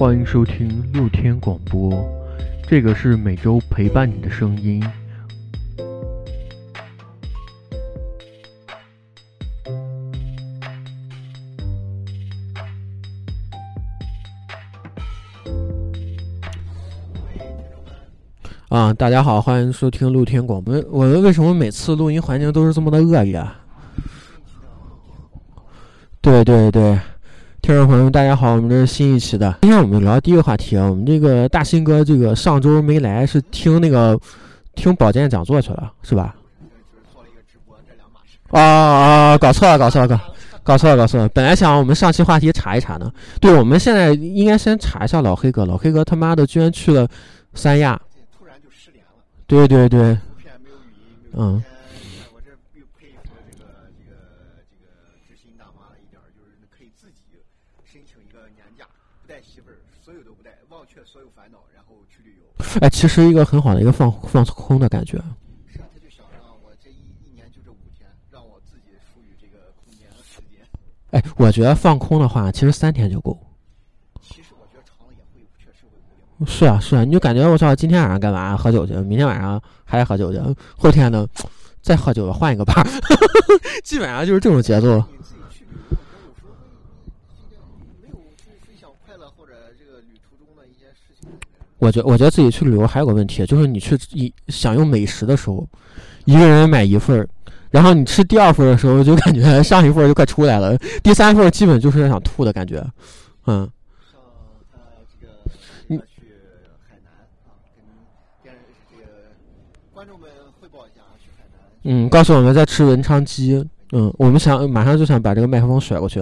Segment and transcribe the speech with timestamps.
[0.00, 1.92] 欢迎收听露天广播，
[2.66, 4.82] 这个是每周陪伴你的声音。
[18.70, 20.82] 啊，大家好，欢迎收听露天广播。
[20.90, 23.46] 我们为什么每次录音环境都是这么的恶劣？
[26.22, 26.98] 对对对，
[27.70, 29.58] 听众朋友们，大家好，我们这是新一期的。
[29.62, 34.18] 今天我们聊第一个话题啊，我们这个大新哥这个上周没来，是听那个
[34.74, 36.34] 听保健讲座去了，是吧？
[38.48, 40.18] 啊啊，搞错了，搞错了，搞
[40.64, 41.28] 搞错了，搞错了。
[41.28, 43.08] 本来想我们上期话题查一查呢，
[43.40, 47.06] 对，我们现在应该先查一下老黑哥，老黑哥他妈的居然去了
[47.54, 48.00] 三亚。
[49.46, 50.18] 对对对，
[51.34, 51.62] 嗯。
[52.34, 54.18] 我这又佩服这个这个
[54.66, 54.90] 这个
[55.28, 57.38] 知心大妈的一点，就是可以自己
[57.84, 58.84] 申请一个年假，
[59.22, 62.59] 不带媳妇儿，所有都不带，忘却所有烦恼，然后去旅游。
[62.80, 65.18] 哎，其实一个很好的一个放放空的感觉。
[65.72, 70.64] 是啊，他就想让我这一一年就这五天，让我自己属于这个空间和时间。
[71.10, 73.38] 哎，我觉得放空的话，其实三天就够。
[76.46, 78.56] 是啊，是啊，你就感觉我操，今天晚上干嘛？
[78.56, 80.38] 喝酒去，明天晚上还喝酒去，
[80.78, 81.26] 后天呢，
[81.82, 82.82] 再喝酒换一个吧，
[83.84, 85.04] 基本上就是这种节奏。
[91.80, 95.66] 我觉我觉得自己去旅游还有个问题，就是你去一享用美食的时候，
[96.26, 97.28] 一个人买一份儿，
[97.70, 102.86] 然后你吃第二份的时候，就感觉 上一份就快出来了，第三份基本就是想吐的感觉，
[103.46, 103.68] 嗯。
[111.82, 113.66] 嗯，告诉我们在吃文昌鸡。
[113.92, 116.20] 嗯，我们想马上就想把这个麦克风甩过去。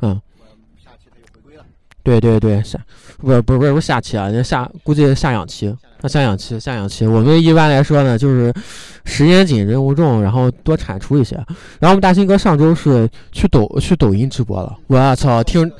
[0.00, 0.18] 嗯。
[2.08, 2.78] 对对对，下
[3.18, 7.06] 不是不是不是下期啊，那下估计下两期，那下两期下两期。
[7.06, 8.50] 我们一般来说呢，就是
[9.04, 11.36] 时间紧任务重，然后多产出一些。
[11.78, 15.70] 然后我们大新哥上周是去抖去抖音直播了，我操，听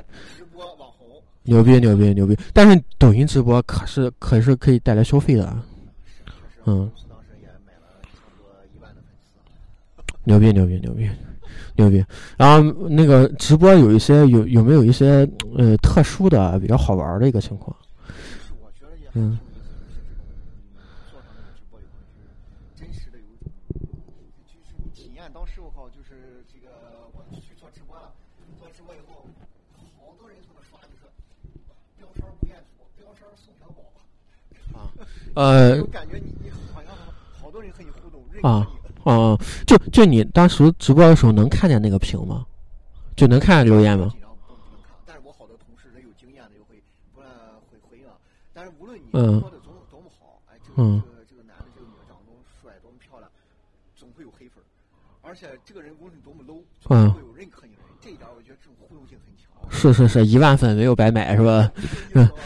[1.44, 2.36] 牛逼牛逼牛逼！
[2.52, 5.56] 但是抖音直播可是可是可以带来消费的，
[6.66, 6.90] 嗯。
[10.24, 11.08] 牛逼牛逼牛逼
[11.78, 12.04] 牛逼！
[12.36, 17.74] 然后那个直播有一些有有没有一些呃特殊的比较好玩的一个情况？
[19.14, 19.38] 嗯。
[24.92, 26.68] 体验当时我靠，就是这个
[27.12, 28.10] 我去做直播了，
[28.58, 29.24] 做直播以后，
[29.98, 31.06] 好多人从那刷，就是
[31.96, 32.06] 标
[32.42, 33.78] 签不标签送小宝。
[34.76, 34.90] 啊，
[35.34, 35.82] 呃。
[35.86, 36.92] 感觉你你好像
[37.40, 38.42] 好多人和你互动，认
[39.08, 42.44] 哦，就就你当时直播的时候能看见那个屏吗？
[43.16, 44.12] 就能看见留言吗？
[45.06, 46.76] 但是我好多同事他有经验的就会
[47.14, 48.04] 不会回应。
[48.52, 53.30] 但是无论你说的多多么好，哎，这个这个男的这个女的长得多么帅多么漂亮，
[53.96, 54.62] 总会有黑粉。
[55.22, 57.96] 而且这个人无论多么 low，总会有认可你的人。
[58.00, 59.46] 这一点我觉得这种互动性很强。
[59.70, 61.70] 是是是，一万粉没有白买是吧？
[62.14, 62.28] 嗯。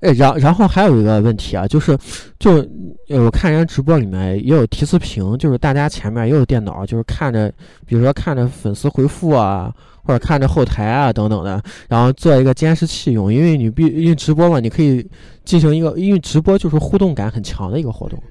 [0.00, 1.98] 哎，然然后还有一个问题啊，就是，
[2.38, 2.64] 就
[3.08, 7.52] 我看人家直播里面也有提词屏，就是大家前面也有电脑，就是看着，
[7.84, 9.74] 比如说看着粉丝回复啊，
[10.04, 15.04] 或者看着后台啊等等的，然后做一个监视器用，因为你必因为直播嘛，你可以
[15.44, 18.22] 进行一个，因为直播就是互动感很强的一个活动，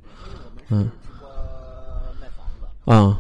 [0.70, 0.90] 嗯，
[2.86, 2.96] 啊。
[2.96, 3.18] 嗯。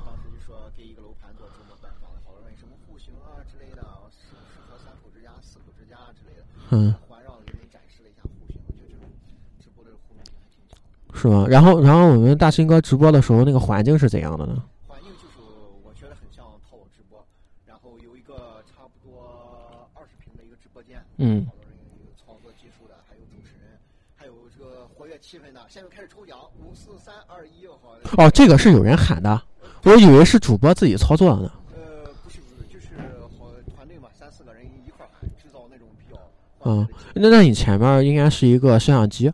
[11.14, 11.48] 是吗？
[11.50, 14.64] 然后，然后我们大新哥直播的时候，那个环境是怎样的呢？
[14.86, 15.40] 环境就是
[15.84, 17.26] 我觉得很像淘宝直播，
[17.66, 23.80] 然后有一个差不多二十平的一个直播间，嗯，好多人有操作技术的，还有主持人，
[24.16, 25.60] 还有这个活跃气氛的。
[25.68, 27.96] 现在开始抽奖，五四三二一，好。
[28.24, 29.42] 哦，这个是有人喊的，
[29.86, 31.52] 我以为是主播自己操作的呢。
[31.74, 32.94] 呃，不是不是，就是
[33.40, 35.10] 好团队嘛，三四个人一块儿
[35.42, 36.22] 制造那种比较。
[36.64, 39.32] 嗯，那那你前面应该是一个摄像机。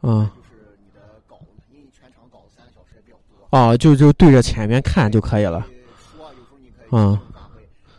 [0.00, 3.48] 嗯，就是你的稿子，因为全场稿子三个小时也比较多。
[3.50, 5.66] 哦，就就对着前面看就可以了。
[6.16, 7.18] 说有时候你可以嗯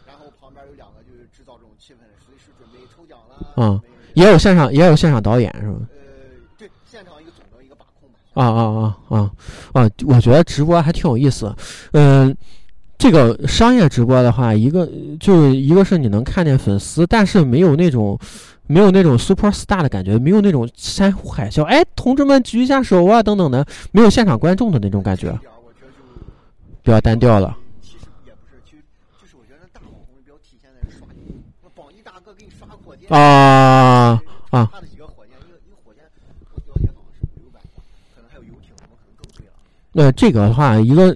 [0.08, 3.36] 然后旁边有两个就是制造这种气氛，随时准备抽奖啦。
[3.58, 3.80] 嗯，
[4.14, 5.76] 也有现场也有现场导演是吧？
[5.92, 5.98] 呃，
[6.58, 8.16] 对，现场一个总的一个把控嘛。
[8.44, 9.32] 啊啊啊啊
[9.74, 9.90] 啊！
[10.06, 11.54] 我觉得直播还挺有意思。
[11.92, 12.36] 嗯，
[12.98, 14.90] 这个商业直播的话，一个
[15.20, 18.18] 就是一个是你能看见粉丝，但是没有那种。
[18.72, 25.36] 没有那种 super star 的感觉，没有那种山呼海啸，哎，同志们举一下手啊，等等的，没有现场观众的那种感觉。
[26.84, 27.58] 比较单调了。
[27.82, 28.06] 其实
[39.92, 41.16] 那这个的话，一个，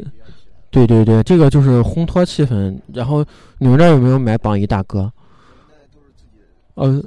[0.70, 2.78] 对对对，这个就是烘托气氛。
[2.94, 3.24] 然后
[3.58, 5.12] 你们这有没有买榜一大哥？
[6.76, 7.04] 呃，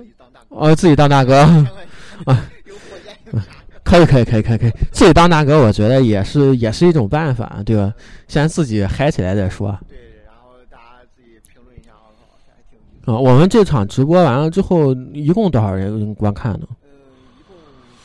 [0.49, 1.41] 呃，自己当大哥
[2.27, 2.51] 啊。
[3.83, 7.93] 可以可以可以可以可以，自己当大哥，我觉得也是也是一种办法，对吧？
[8.27, 9.79] 先自己嗨起来再说。
[9.89, 9.97] 对，
[10.27, 10.83] 然后大家
[11.15, 11.93] 自己评论一下。
[13.13, 16.67] 啊，我们这场直播完了之后，一共多少人观看呢？
[16.83, 16.89] 呃，
[17.39, 17.57] 一共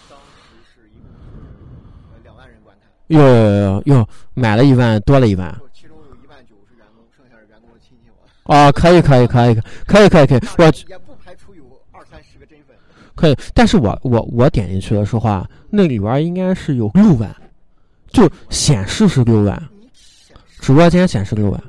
[0.08, 1.10] 当时是一共
[2.13, 2.88] 是两万人观看。
[3.12, 5.54] 哟哟哟哟，买了一万，多了一万。
[5.74, 8.10] 其中有一万九是员工，剩下是员工的亲戚
[8.46, 8.54] 我。
[8.54, 9.56] 啊，可以可以可以
[9.86, 12.75] 可以可以可以，我也不排除有二三十个真粉。
[13.16, 15.48] 可以，但是我我我点进去的时候啊。
[15.69, 17.34] 那里边应该是有六万，
[18.10, 19.69] 就显示是六万，
[20.60, 21.63] 直播间显示六万。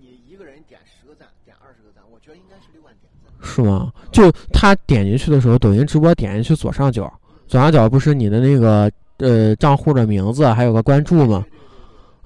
[0.00, 3.46] 你一个人点十个赞，点二十个赞，我觉得应该是六万点赞。
[3.46, 3.92] 是吗？
[4.10, 7.12] 就他点进去的时候，抖音直播点进去左上角，
[7.46, 11.44] 左上角不是你的那个呃账户的名字，还有个关注嘛？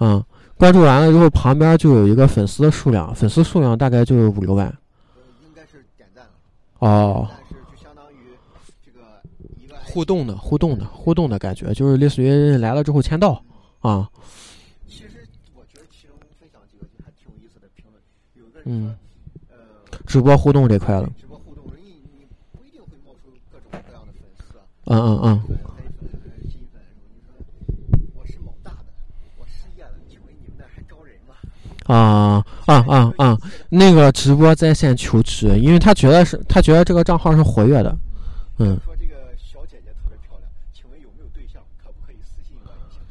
[0.00, 0.23] 嗯，
[0.56, 4.67] 关注完了之后，旁边就有一个粉丝的数量，粉丝数量大概就有五六万。
[5.44, 6.31] 应该是点赞了。
[6.79, 7.29] 哦。
[9.90, 13.43] 互动的互动的互动的感觉，就是类似于来了之后签到
[13.81, 14.08] 啊。
[14.87, 15.26] 其实
[15.56, 18.00] 我觉得其中分享几个还挺有意思的评论，
[18.35, 18.94] 有的人说，
[19.50, 19.56] 呃，
[20.06, 21.11] 直播互动这块了。
[21.19, 24.61] 直播互动，你你不一定会冒出各种各样的粉丝。
[24.85, 25.43] 嗯嗯嗯。
[26.49, 26.81] 新粉，
[27.11, 27.32] 你说
[28.14, 28.87] 我是某大的，
[29.38, 31.35] 我失业了，请问你们那还招人吗？
[31.88, 33.38] 啊啊啊啊！
[33.69, 37.96] 那个直播在线求职，因为他觉得是他觉得这个账号是活跃的，
[38.58, 38.79] 嗯。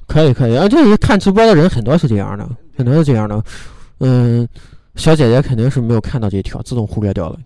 [0.07, 3.43] 可以可以，啊，就是看直播的人很多是这样的，很多是这样的。
[3.99, 4.47] 嗯，
[4.95, 7.39] 小姐姐肯定是没有看到这条，自动忽略掉了。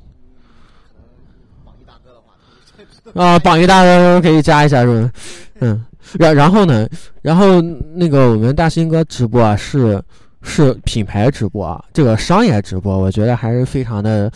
[3.16, 5.12] 啊，榜一大哥可以加一下，是吧？
[5.60, 5.86] 嗯，
[6.20, 6.88] 然然后呢，
[7.24, 7.60] 然后
[7.96, 10.02] 那个我们大新哥直播啊，是
[10.42, 14.32] 是品牌直播啊，这个商业直播，我觉得还是非常的，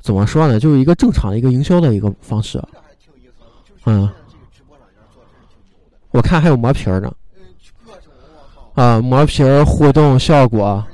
[0.00, 0.58] 怎么说呢？
[0.58, 2.62] 就是一个正常的一个营销的一个方式。
[3.86, 4.08] 嗯，
[6.10, 7.12] 我看还有磨皮呢。
[8.74, 10.84] 啊，磨皮儿互动效果。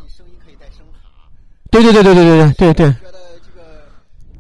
[1.71, 2.87] 对对对对对对对对对。
[2.87, 3.13] 觉得
[3.45, 3.63] 这个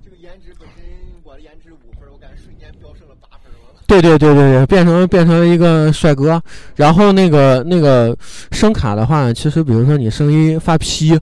[0.02, 0.84] 这个颜值本身，
[1.22, 3.52] 我的颜值五分，我感觉瞬间飙升了八分
[3.86, 6.42] 对对对对对，变成变成了一个帅哥。
[6.74, 8.16] 然后那个那个
[8.50, 11.18] 声卡的话，其实比如说你声音发劈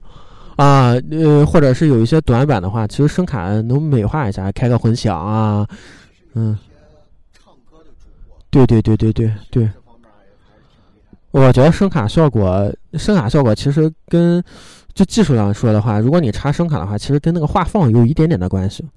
[0.55, 5.67] 啊呃，或者是有一些短板的话，其实声卡能美化一下，开个混响啊，
[6.33, 6.57] 嗯。
[8.49, 9.69] 对对对对对对。
[11.31, 14.41] 我觉得声卡效果，声卡效果其实跟
[14.93, 18.87] 就技术上说的话，如果你插声卡的话，其实跟那个画放有一点点的关系，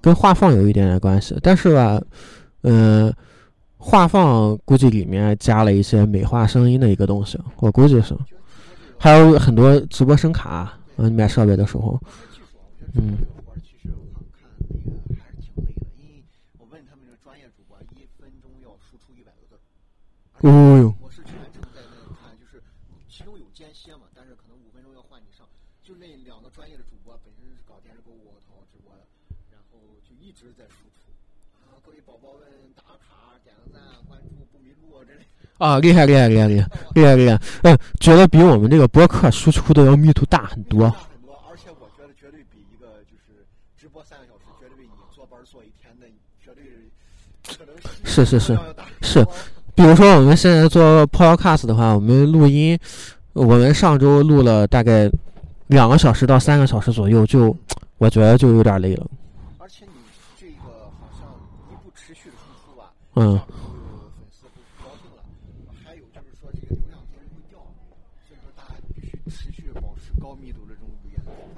[0.00, 1.36] 跟画放有一点点关系。
[1.42, 2.00] 但是吧，
[2.62, 3.12] 嗯，
[3.78, 8.14] 画放估计里面加了一些美化声音的一个东西，我估计是。
[8.98, 11.98] 还有很多直播声卡，嗯，买设备的时候，
[12.94, 13.16] 嗯。
[20.40, 20.48] 哦
[20.80, 20.94] 哟。
[21.00, 22.62] 我是全程在那看，就是
[23.08, 25.44] 其中有间歇嘛，但是可能五分钟要换你上，
[25.84, 29.04] 就那两个专业的主播本身是搞电视购物、淘宝直播的，
[29.52, 31.12] 然后就一直在输出
[31.86, 31.90] 哟。
[35.58, 37.38] 啊，厉害厉害厉害厉害厉害厉害！
[37.64, 40.88] 嗯，觉得比我们这个播客输出的要密度大很多。
[40.88, 43.44] 很多，而且我觉得绝对比一个就是
[43.76, 46.06] 直播三个小时，绝对比你坐班坐一天的
[46.42, 46.64] 绝对
[47.58, 48.58] 可能是是是
[49.02, 49.22] 是。
[49.74, 52.78] 比如说我们现在做 Podcast 的话，我们录音，
[53.34, 55.10] 我们上周录了大概
[55.66, 57.54] 两个小时到三个小时左右，就
[57.98, 59.06] 我觉得就有点累了。
[59.58, 59.92] 而且你
[60.38, 61.28] 这个好像
[61.70, 62.92] 一不持续的输出吧？
[63.20, 63.38] 嗯。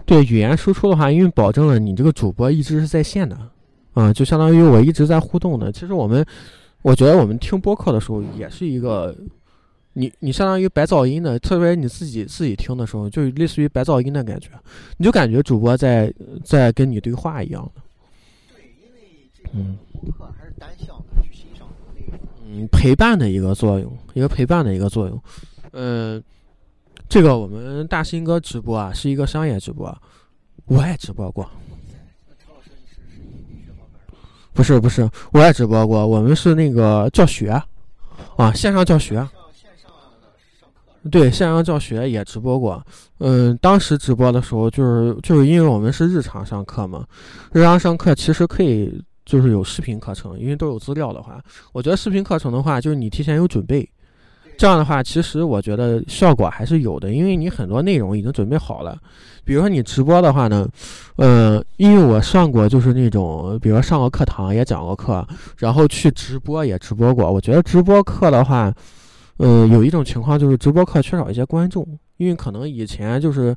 [0.05, 3.49] 对语言输出的话，因为保证了你这个主播一直是在线的，
[3.95, 5.73] 啊，就相当于我一直在互动的。
[5.73, 6.27] 其实我们，
[6.83, 9.17] 我觉得我们听播客的时候也是一个，
[9.95, 14.51] 你你相当于白噪音的，特别你自己自己听的时候，就类似于白噪音的感觉，
[14.99, 16.13] 你就感觉主播在
[16.45, 17.81] 在跟你对话一样的。
[18.55, 21.02] 对，因为这个播客还是单向。
[22.53, 25.23] 嗯，陪伴的一个作用，一个陪伴的一个作用，
[25.73, 26.23] 嗯。
[27.09, 29.95] 这个我们大新哥直播啊，是一个商业直播，
[30.65, 31.47] 我也直播过。
[34.55, 36.07] 不是不是，我也直播过。
[36.07, 37.51] 我们是那个教学，
[38.37, 39.29] 啊，线上教学。
[41.11, 42.83] 对，线上教学也直播过。
[43.19, 47.07] 嗯，当时直播的时候，就是就是因为我们是日常上课嘛，
[47.53, 53.89] 日常上课其实可以就是有视频课程，因为都有资料的话，我觉得视频课程的话，就是你提前有准备，
[54.59, 58.99] 这样的话，其实我觉得效果还是有的，因为你很多内容已经准备好了。
[59.45, 60.69] 比如说你直播的话呢，
[61.17, 65.27] 呃，因为我上过就是那种，比如说上过课堂也讲过课，
[65.59, 67.31] 然后去直播也直播过。
[67.31, 68.73] 我觉得直播课的话，
[69.39, 71.85] 呃，有一种情况就是直播课缺少一些观众，
[72.19, 73.55] 因为可能以前就是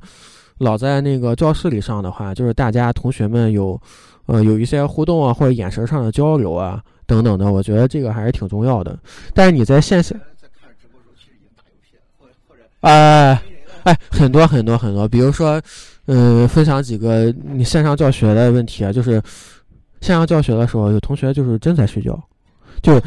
[0.58, 3.80] 老在那个教室里上的话，就是大家同学们有，
[4.26, 8.98] 呃，有一些互动啊，或者眼神上的交流啊等等的，我觉得这个还是挺重要的。
[9.34, 10.14] 但是你在线下，
[12.80, 13.42] 哎。
[13.86, 15.62] 哎，很多很多很多，比如说，
[16.06, 19.22] 嗯，分享几个你线上教学的问题啊，就是
[20.00, 22.20] 线上教学的时候，有同学就是真在睡觉，
[22.82, 23.00] 就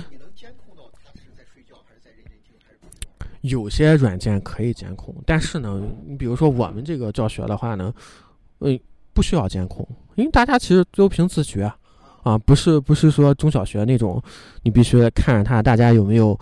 [3.42, 7.94] 有些软件可以监控，但是呢，你比如说我们这个教学的话呢，
[8.60, 8.80] 嗯，
[9.20, 9.86] 不需要监控，
[10.16, 11.70] 因为大家其实都凭自觉
[12.24, 14.24] 啊，不是不是说中小学那种，
[14.64, 16.40] 你必须看着他，大家有没有。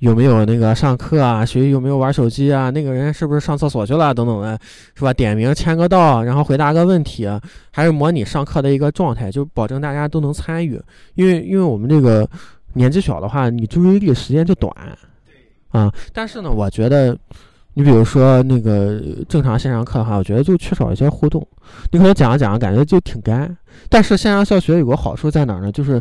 [0.00, 1.46] 有没有那个上课啊？
[1.46, 2.68] 谁有没有玩手机啊？
[2.68, 4.12] 那个人是不是上厕所去了？
[4.12, 4.58] 等等的，
[4.94, 5.14] 是吧？
[5.14, 7.26] 点名签个到，然后回答个问题，
[7.72, 10.78] 还是模拟上课的一个状态，就保证大家都能参与。
[11.14, 12.28] 因为因为我们这个
[12.74, 14.70] 年纪小的话，你注意力时间就短，
[15.70, 15.90] 啊。
[16.12, 17.16] 但是呢，我觉得，
[17.74, 21.46] 你比如说那个正常线上课的话，我觉得就缺少一些互动。
[21.92, 23.56] 你可能讲着讲着感觉就挺干。
[23.88, 25.70] 但是线上教学有个好处在哪儿呢？
[25.70, 26.00] 就是，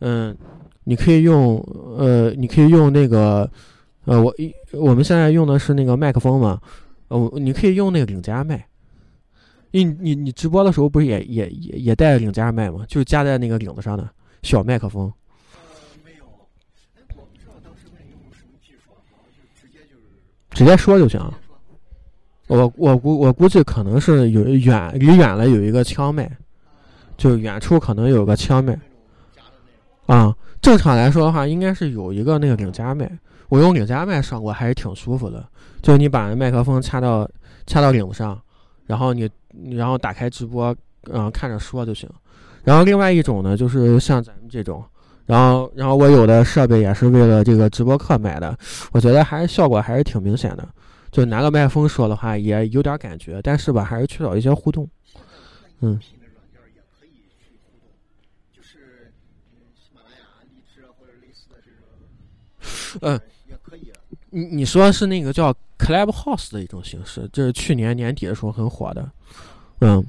[0.00, 0.36] 嗯。
[0.84, 1.64] 你可以用，
[1.96, 3.48] 呃，你可以用那个，
[4.04, 4.34] 呃，我
[4.72, 6.60] 我们现在用的是那个麦克风嘛，
[7.06, 8.66] 呃，你可以用那个领夹麦，
[9.70, 12.84] 你你你直播的时候不是也也也也带领夹麦吗？
[12.88, 14.10] 就是夹在那个领子上的
[14.42, 15.12] 小麦克风。
[16.04, 16.48] 没有，我
[17.06, 18.90] 不知道当时用什么技术，
[19.30, 20.18] 就直接就是
[20.62, 21.20] 直接说就行。
[22.46, 26.30] 我我估我估计可能是有远离远了有一个枪麦，
[27.16, 28.78] 就远处可能有个枪麦。
[30.06, 30.34] 啊。
[30.60, 33.10] 正常来说的话，应该是有一个那个领夹麦。
[33.48, 35.44] 我用领夹麦上过，还是挺舒服的。
[35.82, 37.28] 就你把麦克风插到
[37.66, 38.40] 插到领子上，
[38.86, 39.28] 然后你
[39.72, 40.72] 然后打开直播，
[41.10, 42.08] 嗯，看着说就行。
[42.62, 44.84] 然后另外一种呢，就是像咱们这种，
[45.26, 48.56] 然后然后我有的设备也是为了这个直播课买的，
[48.92, 50.68] 我觉得还是效果还是挺明显的。
[51.10, 54.88] 就拿个麦克风说的话，也有点感觉，但是吧，还是缺少一些互动。
[55.80, 56.00] 嗯。
[63.00, 63.90] 嗯，也可以。
[64.28, 69.10] 你你说是那个叫 Clubhouse 的一种形式，这是去年年底的时候很火的。
[69.80, 70.04] 嗯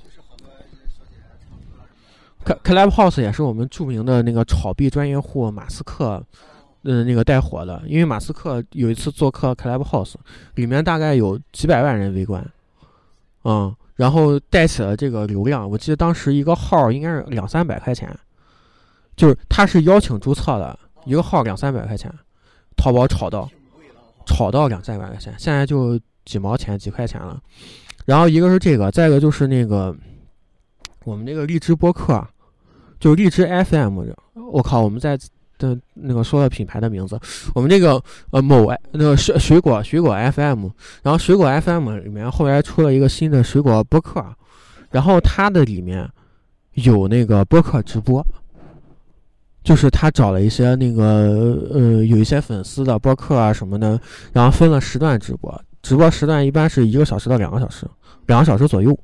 [2.45, 6.23] ，Clubhouse 也是我们著名的那个炒币专业户马斯克，
[6.83, 7.81] 嗯，那个带火的。
[7.85, 10.15] 因为马斯克有一次做客 Clubhouse，
[10.55, 12.45] 里面大概有几百万人围观，
[13.43, 15.69] 嗯，然后带起了这个流量。
[15.69, 18.09] 我记得当时一个号应该是两三百块钱，
[19.15, 22.13] 就是他是邀请注册的，一个号两三百块钱。
[22.75, 23.47] 淘宝炒到，
[24.25, 27.39] 炒到两三百块钱，现在就几毛钱、几块钱了。
[28.03, 29.95] 然后一个是这个，再一个就是那个
[31.05, 32.27] 我们那个荔枝播客，
[33.03, 33.99] 就荔枝 FM。
[34.53, 35.19] 我靠，我们在
[35.57, 37.19] 的那个说的品牌的名字，
[37.53, 40.69] 我们这个呃某那个水水果水果 FM，
[41.01, 44.23] 然后水果 FM 里面后来出了一个新的水果播客，
[44.89, 46.09] 然后它的里面
[46.75, 48.25] 有那个播客直播。
[49.65, 51.03] 就是他找了一些那个
[51.73, 53.99] 呃有一些粉丝的播客啊什么的，
[54.31, 57.85] 然后分了时段直播，直播时段一般是一个小时到两个小时，
[58.27, 58.97] 两个小时左右。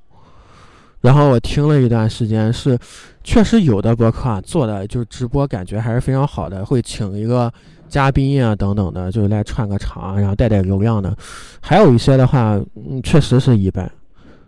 [1.01, 2.77] 然后我听了一段时间，是
[3.23, 7.51] 确实有的博客啊做的就是直播，感觉还是非常好的，会请一个
[7.87, 11.15] 嘉宾啊等等的，就是来串个场，然后带带流量的。
[11.61, 13.89] 还有一些的话，嗯，确实是一般，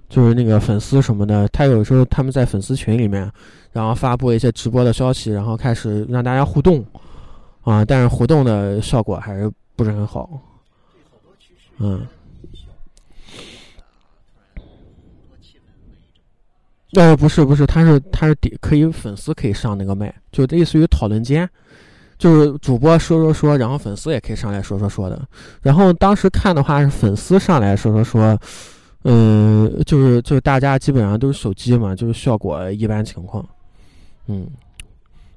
[0.09, 3.31] 就是那个粉丝什么的，他有时候他们在粉丝群里面。
[3.73, 6.85] 然后发布一些直播的消息，然后开始让大家互动，
[7.61, 10.29] 啊，但是互动的效果还是不是很好，
[11.77, 12.05] 嗯。
[16.95, 21.49] 呃，不是不是，他是他是可以粉丝可以上那个麦，就类似于讨论间，
[22.17, 25.21] 就是主播说说说，然后粉丝也可以上来说说说的。
[25.61, 28.39] 然后当时看的话是粉丝上来说说说。
[29.03, 33.43] 嗯，就是就是大家基本上都是手机嘛，就是效果一般情况。
[34.27, 34.45] 嗯，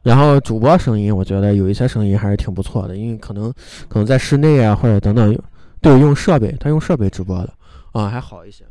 [0.03, 3.51] 然后主播声音，我觉得有一些声音还是挺不错的，因为可能
[3.89, 5.35] 可能在室内啊或者等等，
[5.81, 7.55] 对，用设备，他用设备直播的
[7.93, 8.67] 啊还好一些。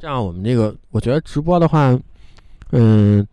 [0.00, 1.98] 这样我们这个，我觉得直播的话，
[2.70, 3.26] 嗯，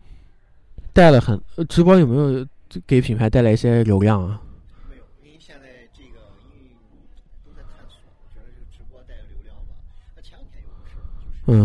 [0.92, 2.44] 带了很，直播有没有
[2.86, 4.40] 给品牌带来一些流量啊？
[4.90, 6.18] 没有，因为现在这个
[7.44, 7.96] 都在探索，
[8.34, 9.54] 觉得直播带流量。
[10.16, 11.06] 那前两天有个事儿，
[11.46, 11.60] 就是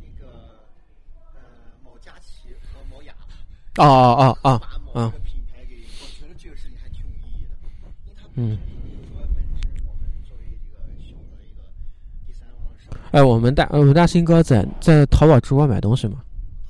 [0.00, 0.32] 那个
[1.34, 1.40] 呃
[1.84, 3.12] 某佳琪和某雅，
[3.76, 7.52] 哦哦哦哦，把某个品牌给，我觉得这个事情还挺有意义的，
[8.06, 8.56] 因为他嗯。
[13.16, 16.16] 哎，我们大我们大新哥在在淘宝直播买东西吗？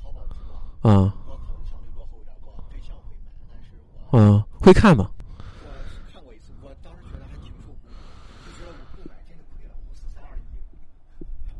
[0.01, 0.35] 淘宝直
[0.81, 0.89] 播。
[0.89, 1.13] 啊。
[1.27, 3.75] 我可能相对落后一点，我对象会买，但是
[4.13, 4.17] 我。
[4.17, 5.09] 嗯，会看吗？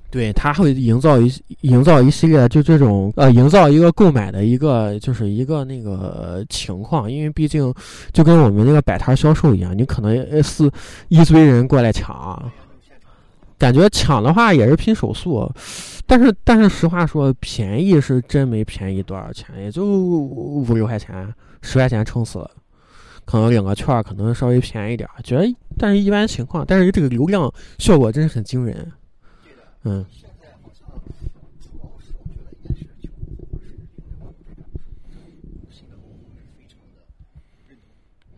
[0.10, 1.30] 对他会营造一
[1.62, 7.74] 营造一系列就这种呃营造一个购买的一个就是一个那个情况，因为毕竟
[8.14, 10.72] 就跟我们那个摆摊销售一样，你可能是
[11.10, 12.42] 一堆人过来抢，
[13.58, 15.52] 感觉抢的话也是拼手速，
[16.06, 22.52] 但是但是实话说，便宜是真没便宜多少钱，也就五六块钱，十块钱撑死了，
[23.26, 28.92] 可能领个券可能稍微便宜点，觉得但是一般情况，但是这个流量效果真是很惊人。
[29.84, 30.06] 嗯。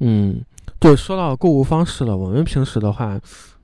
[0.02, 0.42] 嗯，
[0.80, 2.16] 就说到购物方式了。
[2.16, 3.20] 我们平时的话，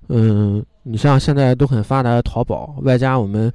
[0.09, 3.51] 嗯，你像现在都很发达的淘宝，外加我们，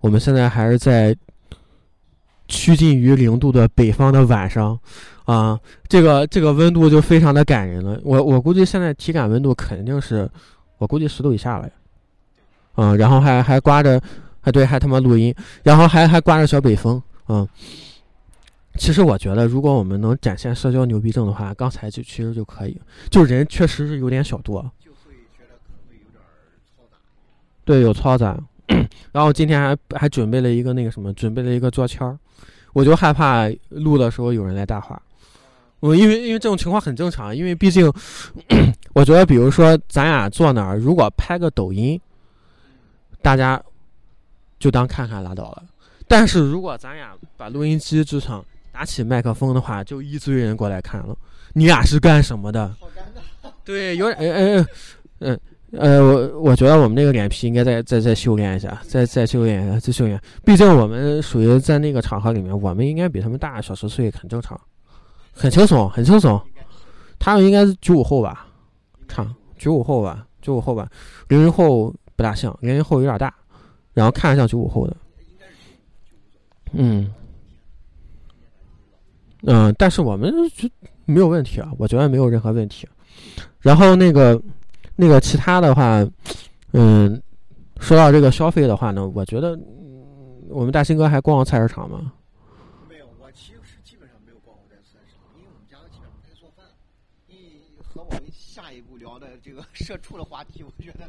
[0.00, 1.16] 我们现在还是在
[2.48, 4.76] 趋近于零度的北方的晚上，
[5.24, 8.00] 啊，这个这个温度就非常的感人了。
[8.02, 10.28] 我我估计现在体感温度肯定是，
[10.78, 11.70] 我估计十度以下了。
[12.74, 14.00] 嗯，然后还还刮着，
[14.40, 17.48] 还对，还他妈录音，然后还还刮着小北风，嗯。
[18.76, 26.22] 其实我觉得，如果我们能展现社交牛逼症的话，刚才就其实就可以，就人确实是有点小多，就会觉得可能会有点
[26.62, 26.96] 嘈杂。
[27.68, 28.34] 对，有嘈杂。
[29.12, 32.18] 然后今天还还准备了一个那个什么，准备了一个桌签儿，
[32.72, 34.98] 我就害怕录的时候有人来搭话。
[35.80, 37.92] 我因为因为这种情况很正常，因为毕竟
[38.94, 42.00] 我觉得，比如说咱俩坐那儿，如果拍个抖音。
[43.20, 43.60] 大家
[44.58, 45.64] 就当看看拉倒了，
[46.06, 51.14] 但是如果咱俩把录音机支上，拿起麦克风的话，就一堆人过来看了。
[51.52, 52.74] 你俩是干什么的？
[53.64, 54.66] 对，有点，嗯嗯
[55.18, 55.40] 嗯
[55.72, 60.20] 呃，我我觉得我们那个脸皮应该再再再修炼一下，再再修炼一下，再修炼。
[60.44, 64.58] 毕竟我们属于在那个场合里面，我们应该比他们大小十岁，很正常，
[65.32, 66.40] 很轻松，很轻松。
[67.18, 68.46] 他们应该是九五后吧？
[69.06, 69.28] 看
[69.58, 70.88] 九五后吧，九五后吧，
[71.28, 71.94] 零零后。
[72.16, 73.32] 不大像，零零后有点大，
[73.94, 74.96] 然后看着像九五后的，
[76.72, 77.08] 嗯，
[79.42, 80.68] 嗯，但是我们就
[81.04, 82.88] 没有问题啊，我觉得没有任何问题。
[83.60, 84.42] 然后那个
[85.00, 86.04] 那个其他的话，
[86.72, 87.22] 嗯，
[87.78, 89.56] 说到这个消费的话呢，我觉得
[90.48, 92.10] 我们大新哥还逛菜市场吗？
[92.88, 96.66] 没有，我其实基本上没有逛过菜市场，因为我们家基本上不太做饭。
[97.28, 101.06] 一和我们下一步聊的这个社畜的话题，我觉得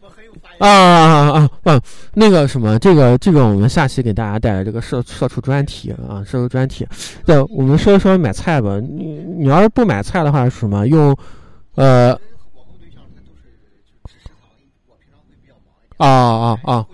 [0.00, 0.56] 我很有发言。
[0.60, 1.82] 啊啊啊啊！
[2.14, 6.88] 那个什么，这个这个，我们下期给大家带来这个社社畜专题啊，社畜专题。
[7.26, 8.80] 对，我们说一说买菜吧。
[8.80, 11.14] 你你要是不买菜的话，是什么用？
[11.74, 12.18] 呃。
[15.96, 16.86] 啊啊啊！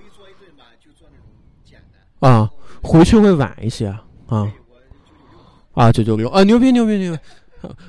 [2.20, 2.50] 啊，
[2.82, 3.88] 回去会晚一些
[4.26, 4.52] 啊。
[5.74, 7.20] 啊，九九六啊，牛逼牛逼牛逼！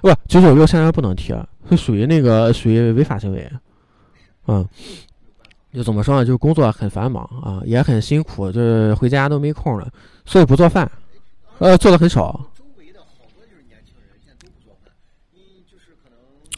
[0.02, 3.52] 不，九九六现在不能提了，是属于那个属于违法行为。
[4.48, 4.68] 嗯。
[5.74, 6.24] 就怎么说呢？
[6.24, 9.92] 就是工作很繁忙啊，也很辛苦，就是回家都没空了，
[10.24, 10.92] 所以不做饭，
[11.58, 12.48] 呃，做的很少。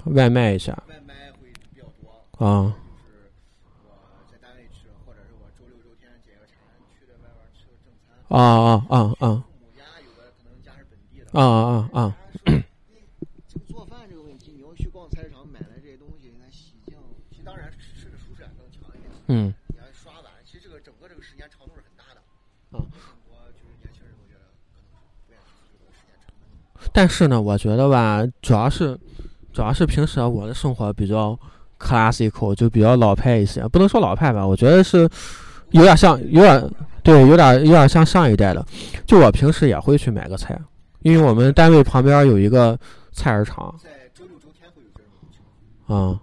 [0.08, 0.74] 外卖一下。
[0.89, 2.76] 外卖会比较多啊。
[3.08, 3.24] 就是
[3.88, 3.96] 我
[4.30, 6.54] 在单位吃，或者是我周六周天解个馋，
[7.00, 8.20] 去在外边吃个正餐。
[8.36, 9.43] 啊啊啊啊！
[9.48, 11.39] 父母家有的可能家是本地的。
[11.39, 12.15] 啊啊啊！
[12.43, 16.98] 这个 做饭这个问题，你要去逛菜市场买来这些东西，你看洗净，
[17.32, 19.10] 其实当然吃的舒适感更强一点。
[19.28, 22.19] 嗯，你要刷碗，其实这个整个这个时间长度是很大的。
[22.76, 22.84] 啊，
[23.32, 26.91] 我就是年轻人，我觉得可能不愿意付出这个时间成本。
[26.91, 29.00] 但是呢，我觉得吧，主要是
[29.54, 31.39] 主要是平时我的生活比较
[31.80, 35.08] classical，就比较老派一些，不能说老派吧，我觉得是
[35.71, 36.60] 有点像，有点
[37.06, 38.65] 对，有点有点像上一代的。
[39.06, 40.60] 就我平时也会去买个菜，
[41.04, 42.78] 因为我们单位旁边有一个
[43.13, 43.74] 菜市场。
[43.82, 45.39] 在周六周天会有这种情
[45.86, 46.12] 况。
[46.12, 46.20] 啊。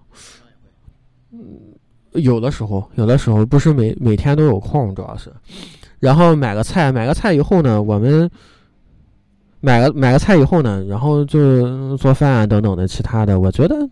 [1.32, 1.38] 嗯。
[2.14, 5.32] 有的时候，有的时候不是每每天都有空，主要是，
[5.98, 8.30] 然后买个菜，买个菜以后呢，我们
[9.60, 13.88] 买个买个菜以后呢，然后就做饭啊等等的其他的，我觉得，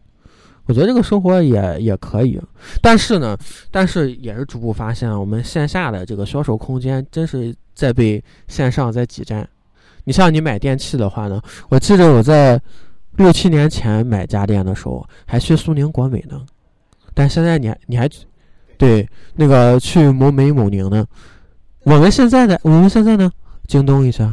[0.70, 2.40] 我觉得这个生活也也可以，
[2.80, 3.36] 但是呢，
[3.72, 9.46] 但是也是逐步发现，我们线下的这个销售空间真是在被线上在挤占。
[10.04, 12.60] 你像你买电器的话呢，我记得我在
[13.16, 16.40] 六七年前买家电的时候，还去苏宁国美呢。
[17.14, 18.08] 但现在你还你还，
[18.78, 21.04] 对那个去某美某宁呢，
[21.82, 23.28] 我们现在的我们现在呢，
[23.66, 24.32] 京东一下，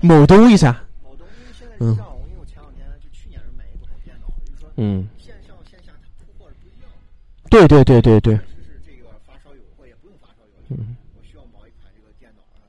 [0.00, 1.24] 某东一下，某东，
[1.56, 1.94] 现在是这样，
[2.28, 5.06] 因为我前两天就去年是买一部电脑，就说，嗯，
[7.50, 8.34] 对对对对对。
[8.36, 12.68] 是是这个发烧友或也不用发烧友，嗯，我需要某一款这个电脑啊，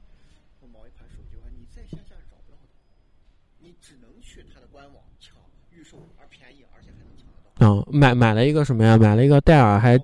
[0.61, 2.69] 或某一款手机你在线下找不到的，
[3.59, 5.35] 你只能去它的官网抢
[5.71, 7.85] 预售，而便宜，而且还能抢得到。
[7.85, 8.97] 嗯，买买了一个什么呀？
[8.97, 9.99] 买了一个戴尔还。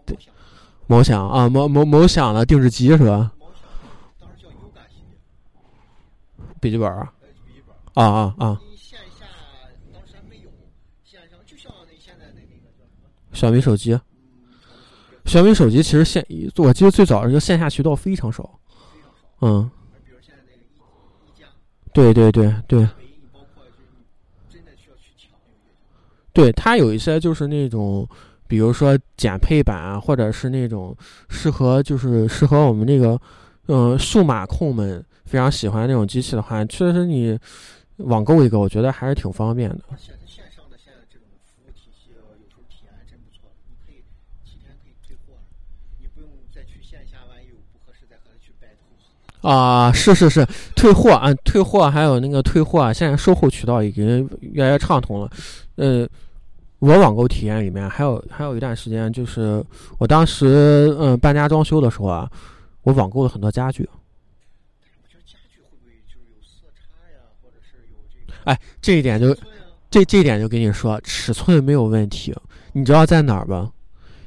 [0.86, 3.31] 某享啊，某某某享的定制机是吧？
[4.19, 7.13] 当时叫优感系列，笔记本啊。
[7.47, 7.73] 笔记本。
[7.93, 8.59] 啊啊啊！
[8.75, 9.25] 线下
[9.93, 10.51] 当时还没有，
[11.05, 13.09] 线上就像那现在那那个叫什么？
[13.31, 13.97] 小米手机。
[15.25, 16.25] 小米手机其实线，
[16.57, 18.59] 我记得最早这个线下渠道非常少。
[19.41, 19.69] 嗯。
[21.93, 22.88] 对对对对。
[26.33, 28.07] 对，它有一些就是那种。
[28.45, 30.95] 比如说减配版啊，或者是那种
[31.27, 33.19] 适合就是适合我们那个，
[33.67, 37.39] 嗯，数码控们非常喜欢那种机器的话，确实你
[37.97, 39.79] 网购一个，我觉得还是挺方便的。
[39.89, 43.49] 而且线上的现在这种服务体系，有时候体验还真不错。
[43.65, 44.03] 你可以
[44.45, 45.33] 几天可以退货，
[45.97, 48.67] 你不用再去线下，万一有不合适再和他去拜
[49.43, 49.51] 托。
[49.51, 55.29] 啊，是是是，退货啊，退货还有那个退货啊，现在售后渠道已经越来越畅通了，
[55.75, 56.08] 呃。
[56.79, 59.63] 我网购体验里面还有还有一段时间，就是
[59.99, 62.29] 我当时嗯搬家装修的时候啊，
[62.82, 63.89] 我网购了很多家具。
[63.93, 68.51] 我觉得家具会不会就是有色差呀，或者是有这个？
[68.51, 69.34] 哎，这一点就
[69.89, 72.36] 这这一点就跟你说，尺寸没有问题。
[72.73, 73.71] 你知道在哪儿吧？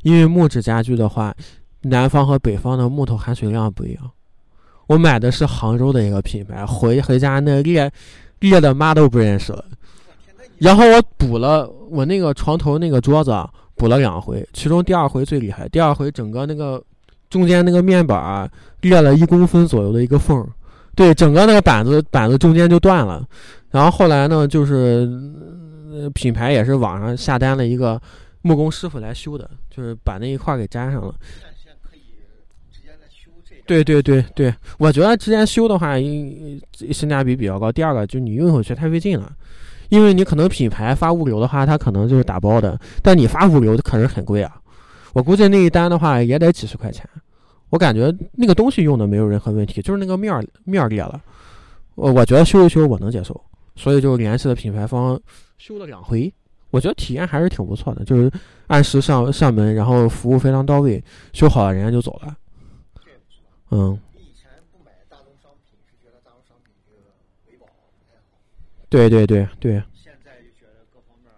[0.00, 1.35] 因为木质家具的话，
[1.83, 4.11] 南方和北方的木头含水量不一样。
[4.87, 7.90] 我买的是杭州的一个品牌，回回家那裂
[8.40, 9.64] 裂的妈都不认识了。
[10.59, 13.33] 然后我补了我那个床头那个桌子，
[13.75, 15.68] 补了两回，其中第二回最厉害。
[15.68, 16.83] 第二回整个那个
[17.29, 20.46] 中间那个面板裂了一公分左右的一个缝，
[20.94, 23.22] 对，整个那个板子板子中间就断了。
[23.70, 25.07] 然后后来呢，就是
[26.14, 28.01] 品牌也是网上下单了一个
[28.40, 31.14] 木工师傅来修的，就是把那一块给粘上了。
[33.66, 37.70] 对对对对，我觉得直接修的话，性价比比较高。
[37.70, 39.33] 第二个就你运回去太费劲了。
[39.88, 44.61] 因为你可能品牌发物流的话，它可能就是打包的，但你发物流可是很贵啊。
[45.12, 47.09] 我估计那一单的话也得几十块钱。
[47.70, 51.20] 我感觉那个东西用的没有任何问题，就是那个面儿面儿裂了。
[51.94, 53.40] 我我觉得修一修我能接受，
[53.76, 55.20] 所以就联系了品牌方
[55.57, 56.33] 修了两回。
[56.70, 58.31] 我觉得体验还是挺不错的，就是
[58.66, 61.02] 按时上上门，然后服务非常到位，
[61.33, 62.37] 修好了人家就走了。
[63.70, 63.98] 嗯。
[68.88, 69.83] 对对对对。
[69.92, 71.31] 现在就觉得各方面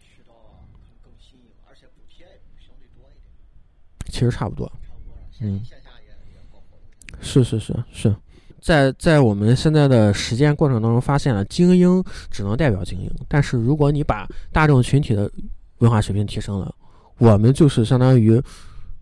[0.00, 0.66] 渠道啊
[1.02, 4.12] 更新颖，而且补贴也相对多一点。
[4.12, 4.66] 其实差不多。
[4.82, 5.16] 差不多。
[5.40, 5.64] 嗯。
[5.64, 6.60] 线下也也高
[7.20, 8.14] 是是是是，
[8.60, 15.30] 在在我们现在的实践过程当中，发现了精英只能代表精英，但是如果你把大众群体的
[15.78, 16.74] 文化水平提升了，
[17.18, 18.42] 我们就是相当于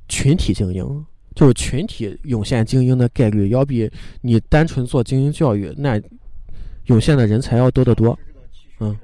[0.09, 3.91] 群体精英，就是群体涌现精英的概率要比
[4.23, 6.01] 你单纯做精英教育那。
[6.89, 8.11] 涌现的人才要多得多，
[8.79, 8.95] 嗯。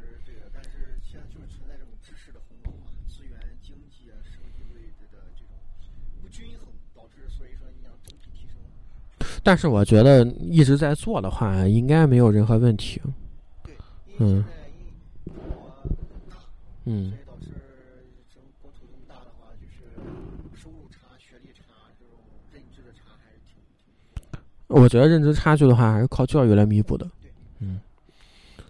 [0.53, 2.71] 但是现在就是存在这种知识的鸿沟，
[3.09, 5.49] 资源、经济啊、社会地位的这种
[6.21, 8.61] 不均衡，导致所以说你要整体提升。
[9.43, 13.01] 但是我觉得一直在做的话，应该没有任何问题。
[13.65, 13.75] 对，
[14.19, 14.45] 嗯。
[16.85, 17.13] 嗯。
[17.25, 17.47] 导致
[18.29, 19.89] 整国土这么大的话，就是
[20.55, 21.65] 收入差、学历差，
[21.99, 22.13] 这种
[22.53, 23.89] 认知的差还是挺挺。
[24.71, 27.07] 我觉得认知差距的话，还是靠教育来弥补的。
[27.61, 27.79] 嗯，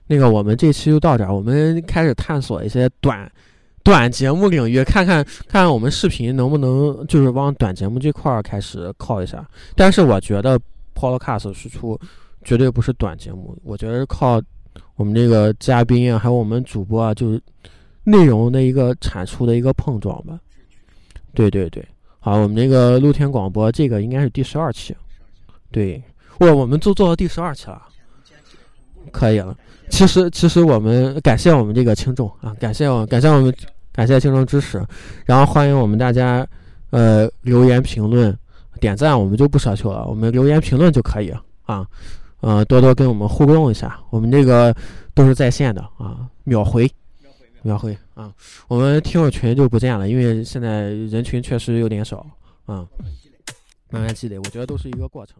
[0.06, 1.32] 那个，我们这期就到这儿。
[1.32, 3.30] 我们开始探索一些短
[3.82, 9.46] 短节目领域，看看看看我们视频能不能就是往短节目这块儿开始靠一下。
[9.76, 10.58] 但是我觉得
[10.94, 11.98] Podcast 输出
[12.42, 14.40] 绝对不是短节目，我觉得是靠
[14.96, 17.40] 我们这个嘉宾啊，还有我们主播啊，就是
[18.04, 20.38] 内容的一个产出的一个碰撞吧。
[21.34, 21.86] 对对对，
[22.18, 24.94] 好，我们这个露天广播这个应该是第十二期，
[25.70, 26.02] 对，
[26.38, 27.82] 哇，我们都做到第十二期了。
[29.12, 29.56] 可以了。
[29.88, 33.52] 其实，其实我们感谢我们这个听众啊，感谢我，感谢我们，
[33.92, 34.84] 感谢听众支持。
[35.24, 36.46] 然后欢迎我们大家，
[36.90, 38.36] 呃，留言评论、
[38.80, 41.84] 点赞，我们就不奢求了，我们留言评论就可以啊。
[42.40, 44.74] 呃，多多跟我们互动一下，我们这个
[45.12, 46.88] 都是在线的啊，秒回，
[47.62, 48.32] 秒回啊。
[48.68, 52.24] 我们听友群就不见了，因为现在人群确实有点少
[52.66, 52.86] 啊。
[53.90, 55.36] 慢慢积累，我觉得都是一个过程。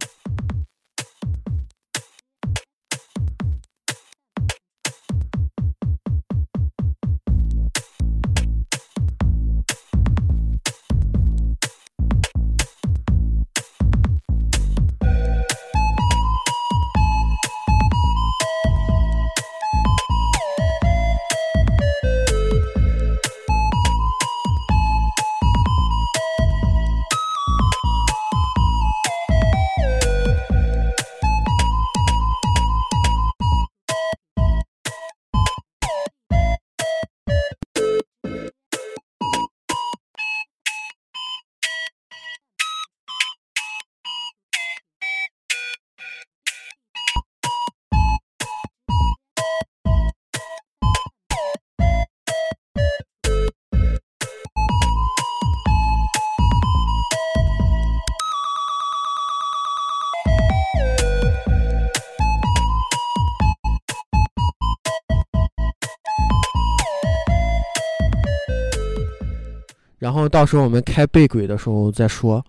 [70.10, 72.44] 然后到时候我们开背轨的时候再说。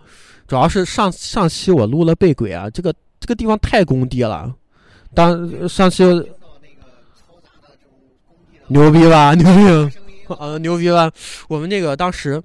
[0.48, 4.52] 主要是上上期我录了背轨啊，这个这个地方太工地了。
[5.14, 6.04] 当上期
[8.66, 9.96] 牛逼吧， 牛逼，
[10.34, 11.12] 啊牛逼吧！
[11.48, 12.42] 我们那个当时，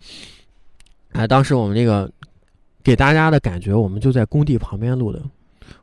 [1.13, 2.13] 哎，当时我们那个
[2.85, 5.23] 给大家的感觉，我们就在工地旁边录的。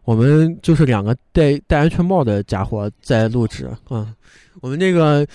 [0.04, 4.13] 我们就是两个戴戴安全帽的家伙在录制啊。
[4.62, 5.26] 我们那个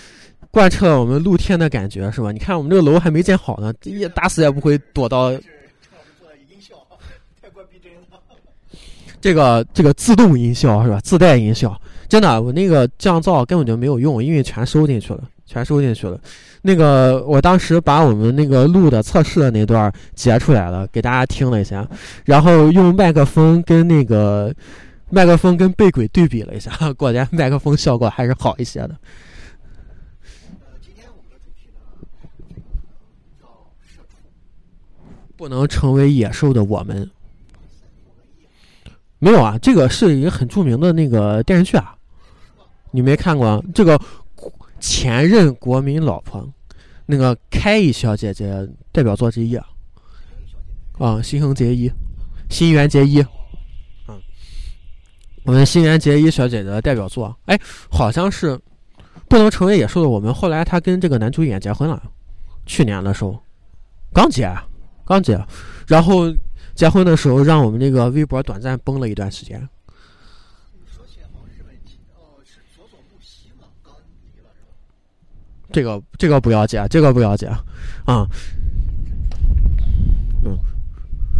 [0.51, 2.31] 贯彻了我们露天的感觉，是吧？
[2.31, 5.31] 你看我们这个楼还没建好呢，也打死也不会躲到。
[9.21, 10.97] 这个这个自动音效是吧？
[11.03, 16.17] 自带音效，真的，我那个降噪根本就没有用，因为全收进去了，全收进去了。
[16.61, 21.85] 那个我当时把我们那个录的测试的那段截出来了，给大家听了一下，
[22.23, 24.55] 然后用麦克风跟那个
[25.09, 28.95] 麦克风跟背轨对比了一下， 果然麦克风效果还是好一些的。
[35.39, 37.09] 不能成为野兽的我们。
[39.19, 41.95] 没有啊，这个是一个很著名的那个电视剧啊，
[42.91, 43.63] 你没看过？
[43.73, 43.97] 这个
[44.81, 46.45] 前任国民老婆，
[47.05, 49.65] 那个开一小姐姐代表作之一啊，
[50.97, 51.89] 啊，新垣结衣，
[52.49, 53.25] 新垣结衣，
[54.09, 54.19] 嗯，
[55.43, 57.57] 我们新垣结衣小姐姐的代表作，哎，
[57.89, 58.59] 好像是
[59.29, 60.33] 不能成为野兽的我们。
[60.33, 62.03] 后来她跟这个男主演结婚了，
[62.65, 63.41] 去年的时候
[64.13, 64.65] 刚结，啊
[65.09, 65.37] 刚结，
[65.87, 66.33] 然后。
[66.75, 69.67] 结婚的时候，让我们那个微博短暂崩了一段时间。
[75.73, 77.61] 这个这个不要紧，这个不要紧啊。
[78.07, 78.25] 嗯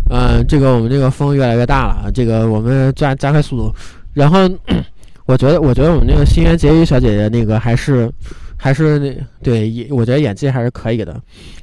[0.09, 3.73] 嗯，这个我们这个风越来越大了，这个我们加加快速度。
[4.13, 4.39] 然后，
[5.25, 8.11] 我觉得我觉得我们那个新垣结衣小姐姐那个还是
[8.57, 11.17] 还是那对，我觉得演技还是可以的。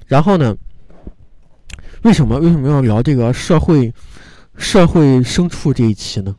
[0.07, 0.57] 然后呢？
[2.07, 3.92] 为什么为什么要聊这个社会
[4.57, 6.37] 社会牲畜这一期呢？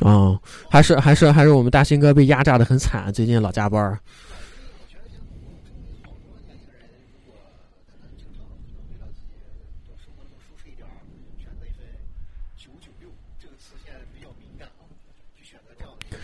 [0.00, 3.98] 啊，还是还是还是我们大新哥被压榨的很惨，最近老加班儿。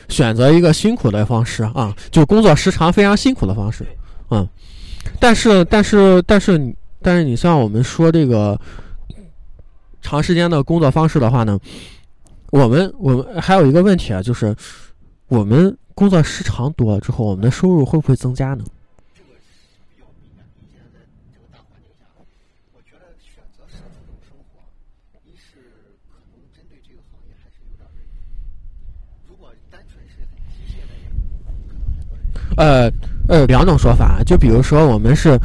[0.08, 3.86] 选择一个辛苦的方式啊，就工作时长非常辛苦的方式。
[4.34, 4.48] 嗯，
[5.20, 8.60] 但是但是但是你，但是你像我们说这个
[10.02, 11.56] 长时间的工作方式的话呢，
[12.50, 14.52] 我们我们还有一个问题啊，就是
[15.28, 18.64] 我们工作时长多了之后，我们的收入会不会增加呢？
[19.14, 20.58] 这个是比较敏感的。
[20.66, 22.02] 你的这个大环境下，
[22.74, 24.66] 我觉得选择社这种生活，
[25.22, 25.62] 一是
[26.10, 28.18] 可能针对这个行业还是有点问题。
[29.28, 30.90] 如果单纯是很机械的
[32.58, 32.90] 呃。
[33.28, 35.38] 呃，两种说法，就比如说我们是，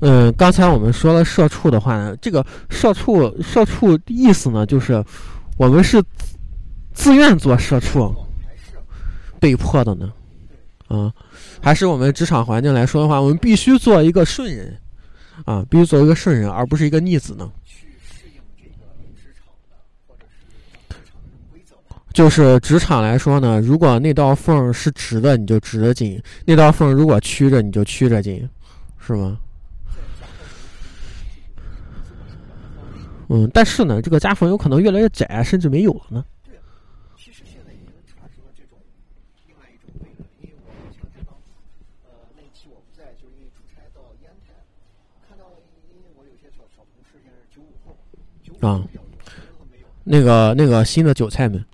[0.00, 5.04] 嗯，刚才我们说了社畜的话呢，这个社畜社畜意思呢，就是
[5.56, 6.02] 我们是
[6.92, 8.14] 自愿做社畜，
[9.40, 10.12] 被迫的呢？
[10.88, 11.12] 啊，
[11.60, 14.76] 还是我们职场环境来说的话，我们必须做一个顺人，
[15.44, 17.50] 啊，必须做一个顺人，而不是一个逆子呢？
[22.12, 28.48] 就是职场来说呢，如果那道缝是直的，你就直着进；那道缝如果曲着，你就曲着进，
[28.98, 29.38] 是吗？
[33.28, 36.24] 嗯，但是呢，这个夹缝有可能越来越窄，甚至没有了呢。
[48.60, 48.84] 啊，
[50.04, 51.64] 那个那个新的韭菜们。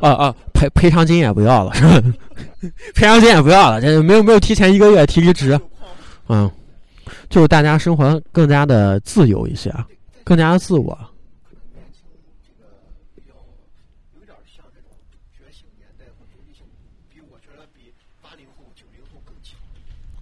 [0.00, 2.14] 啊啊，赔赔偿金也不要了，是吧？
[2.94, 5.58] 赔偿金也不要了，这没有没有提前一个月提离职，
[6.28, 6.50] 嗯，
[7.28, 9.74] 就是大家生活更加的自由一些，
[10.24, 10.98] 更加的自我。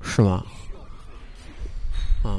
[0.01, 0.45] 是吗？
[2.25, 2.39] 啊。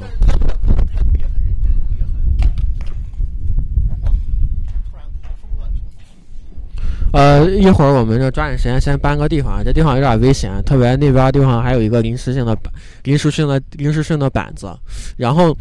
[7.12, 14.72] 呃，一会儿我们就抓紧时间先搬个地方，这地方有点危险，特别那边地方还有一个临时性的板，临时性的临时性的板子。
[15.16, 15.56] 然后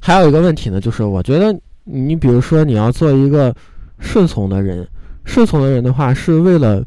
[0.00, 1.52] 还有一个问题呢，就是我觉得
[1.84, 3.54] 你比如说你要做一个
[3.98, 4.86] 顺从的人，
[5.24, 6.84] 顺从的人的话是为了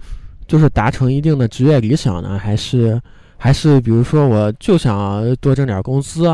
[0.47, 3.01] 就是达成一定的职业理想呢，还是
[3.37, 6.25] 还是比如说我就想多挣点工资？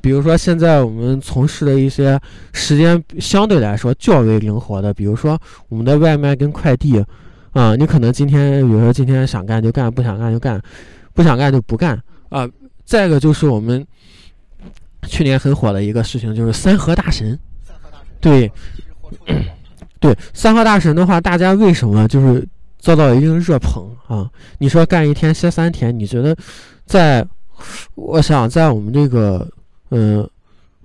[0.00, 2.18] 比如说现在我们从事的一些
[2.52, 7.04] 时间相对来说较为灵活的，比如说我们的外卖跟快递，
[7.52, 10.60] 啊，你可能今天比如说今天想干就干，不想干就干，
[11.12, 12.48] 不想干就不干啊。
[12.84, 13.86] 再一个就是我们
[15.06, 17.38] 去年很火的一个事情，就是三和大神。
[18.20, 18.50] 对，
[19.98, 22.46] 对，三和大神的话，大家为什么就是
[22.78, 24.28] 遭到一定热捧啊？
[24.58, 26.34] 你说干一天歇三天，你觉得
[26.86, 27.26] 在？
[27.94, 29.46] 我想在我们这个。
[29.90, 30.28] 嗯，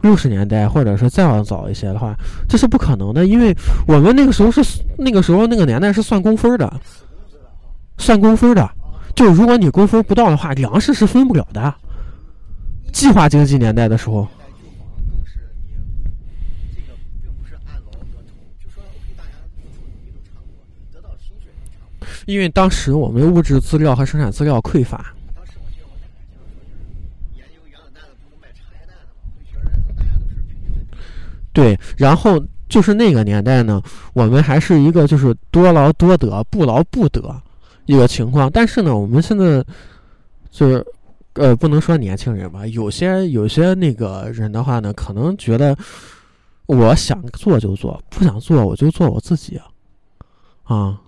[0.01, 2.15] 六十年代，或者是再往早一些的话，
[2.49, 3.55] 这是不可能的，因为
[3.87, 4.61] 我们那个时候是
[4.97, 6.81] 那个时候那个年代是算工分的，
[7.97, 8.69] 算工分的，
[9.15, 11.73] 就如果你工分不到的话，粮食是分不了的。
[12.91, 14.27] 计划经济年代的时候，
[22.25, 25.13] 因为当时我们物质资料和生产资料匮乏。
[31.55, 33.81] 对，然后就是那个年代呢，
[34.13, 37.41] 我们还是一个就是多劳多得，不劳不得
[37.85, 38.51] 一个情况。
[38.51, 39.63] 但是呢，我们现在
[40.51, 40.85] 就是，
[41.35, 45.73] 呃，不能说年轻人吧，有些有些那个人的话呢，可能觉得
[46.65, 49.57] 我想做就做，不想做我就做我自己
[50.63, 50.99] 啊。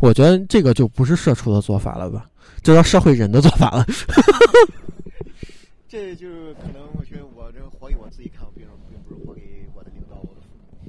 [0.00, 2.26] 我觉得这个就不是社畜的做法了吧，
[2.62, 3.86] 这叫社会人的做法了。
[5.88, 10.28] 这就是可能，我觉得我这活给我自己看，并并不是活给我的领导、我。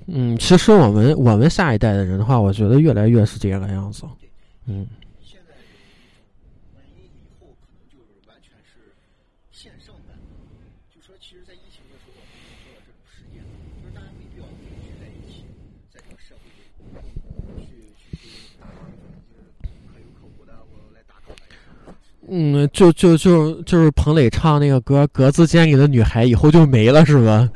[0.08, 4.04] 嗯，其实我们我们下一代的人的话，我觉得越来越是这个样子。
[4.66, 4.88] 嗯。
[22.30, 27.50] 嗯，就就就就是彭磊唱那个歌《格子间里的女孩》，以后就没了是吧？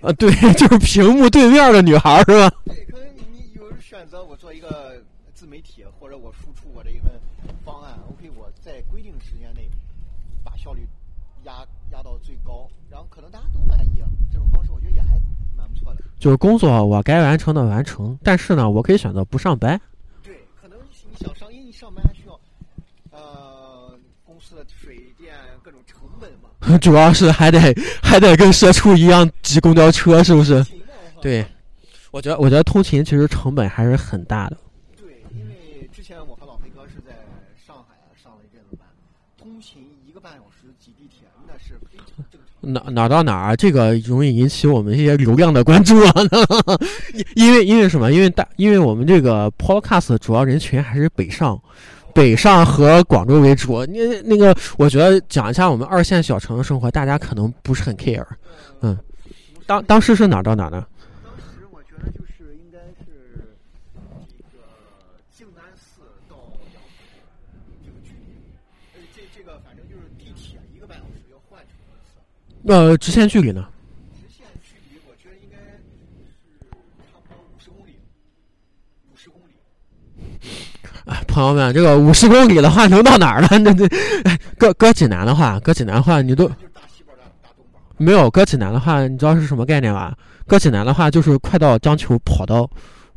[0.00, 2.52] 啊，对， 就是屏幕对面的女孩是吧？
[2.66, 5.02] 对，可能你有选择，我做一个
[5.34, 7.10] 自媒体，或者我输出我的一份
[7.64, 9.68] 方案，OK，我在规定时间内
[10.44, 10.86] 把效率
[11.44, 15.20] 压压到最高，然后可能大家都满意，这种方式我觉得也还
[15.56, 16.00] 蛮不错的。
[16.20, 19.80] 就是工作我该完成的完成，但是呢，我可以选择不上班。
[20.22, 22.38] 对，可能你想上，因为你上班还需要，
[23.10, 23.98] 呃。
[24.80, 26.48] 水电各种成本嘛，
[26.80, 27.60] 主要是还得
[28.02, 30.64] 还得跟社畜一样挤公交车，是不是？
[31.20, 31.44] 对，
[32.10, 34.56] 我觉得我觉得通勤其实成本还是很大的。
[34.96, 37.14] 对，因为之前我和老飞哥是在
[37.66, 38.86] 上海上了一阵子班，
[39.38, 42.72] 通勤一个半小时挤地铁，那是非常正常。
[42.72, 46.12] 哪哪到哪儿，这个容易引起我们一些流量的关注啊！
[47.36, 48.10] 因为因为什么？
[48.12, 51.60] 因为大因为我们这个 Podcast 主要人群还是北上。
[52.14, 58.24] 北上和广州为主，你那个，我觉得讲一下我们二线小城的生活，大家可能不是很 care。
[58.80, 58.96] 嗯，
[59.66, 60.86] 当当时是哪到哪呢？
[61.24, 63.44] 当时我觉得就是应该是
[64.38, 64.62] 这个
[65.36, 66.36] 静安寺到
[66.72, 67.02] 阳浦
[67.84, 68.38] 这个距离，
[68.94, 72.72] 呃，这这个反正就是地铁一个半小时要换乘一次。
[72.72, 73.68] 呃，直线距离呢？
[81.06, 83.48] 哎，朋友们，这个五十公里的话能到哪儿呢？
[83.60, 83.86] 那这，
[84.56, 86.50] 搁搁济南的话，搁济南的话，你都
[87.98, 90.16] 没有搁济南的话，你知道是什么概念吧？
[90.46, 92.68] 搁济南的话，就是快到章丘，跑到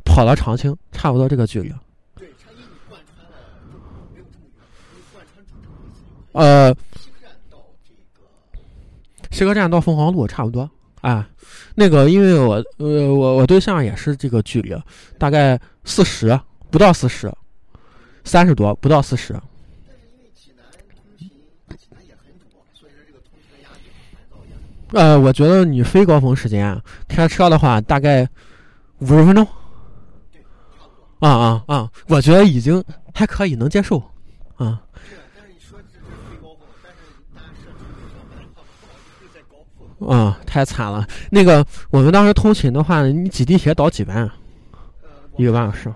[0.04, 1.74] 跑到长青，差不多这个距离。
[6.34, 6.76] 呃，
[9.32, 10.70] 西客站到凤凰路差不多。
[11.00, 11.26] 啊，
[11.74, 14.76] 那个，因为我呃，我我对象也是这个距离，
[15.18, 16.38] 大概四十
[16.70, 17.32] 不到四十。
[18.28, 19.34] 三十多，不到四十。
[24.92, 28.28] 呃，我觉得你非高峰时间开车的话，大概
[29.00, 29.48] 五十分钟。
[31.20, 31.92] 啊啊啊！
[32.08, 34.02] 我觉得已经还可以，能接受。
[34.56, 34.82] 啊。
[40.08, 41.08] 啊，太惨了。
[41.32, 44.30] 那个，我们当时通勤的话，你挤地铁倒几班？
[45.38, 45.94] 一个半小时。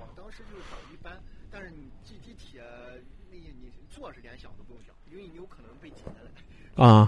[6.82, 7.08] 啊，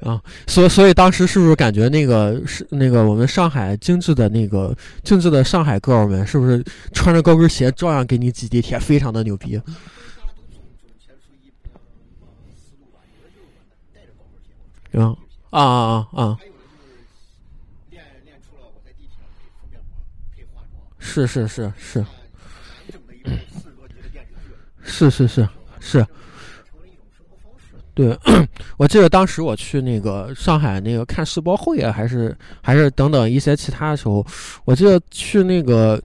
[0.00, 4.74] 啊，所所以当时是不是感觉那个是那个我们上海精致的那个
[5.04, 6.64] 精致的上海哥们是不是
[6.94, 9.60] 穿着高跟鞋照样给你挤地铁，非常的牛逼？
[14.92, 15.14] 啊
[15.50, 16.38] 啊啊啊！
[20.98, 22.04] 是是是是。
[24.82, 26.06] 是是是是。
[28.00, 28.18] 对，
[28.78, 34.24] 我记得当时我去那个上海那个看世博会啊，还是还是等等一些其他的时候，
[34.64, 36.02] 我记得去那个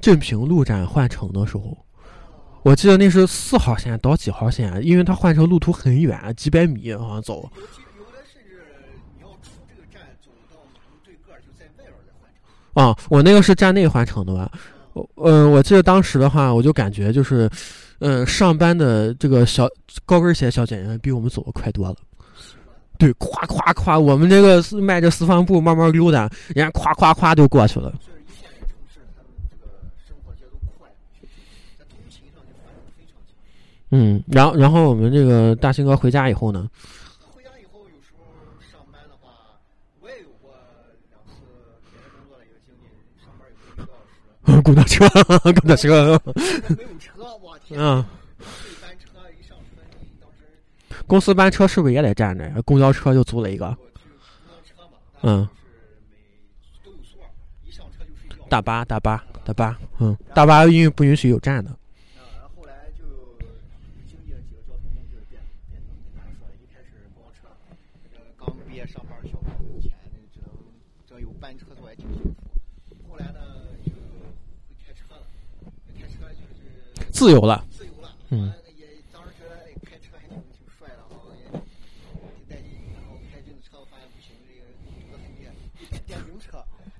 [0.00, 1.76] 镇平路站换乘的时候，
[2.62, 7.50] 我记得那是四号线到几号线，因为它换乘路途很远，几百米好像走。
[12.74, 14.48] 啊，我那个是站内换乘的吧？
[14.92, 17.50] 我嗯，我记得当时的话，我就感觉就是。
[18.00, 19.68] 嗯，上班的这个小
[20.04, 21.96] 高跟鞋小姐姐比我们走的快多了。
[22.98, 27.92] 对，夸夸夸，我们这个迈着四方步慢慢溜达，人家夸夸夸就过去了。
[33.90, 36.68] 嗯，然后然后我们这个大兴哥回家以后呢？
[37.34, 38.24] 回家以后，有时候
[38.70, 39.30] 上班的话，
[40.00, 40.52] 我也有过
[41.10, 41.42] 两次
[41.90, 42.86] 别的工作的一个经历，
[43.20, 43.92] 上班有一个多
[44.46, 44.62] 小时。
[44.62, 45.08] 公交车，
[45.60, 46.20] 公交车。
[46.76, 47.09] 没有车。
[47.70, 48.04] 嗯，
[51.06, 52.54] 公司班车是不是也得站着呀？
[52.64, 53.76] 公交车就租了一个。
[55.22, 55.48] 嗯。
[58.48, 61.70] 大巴，大巴，大巴，嗯，大巴因为不允许有站的。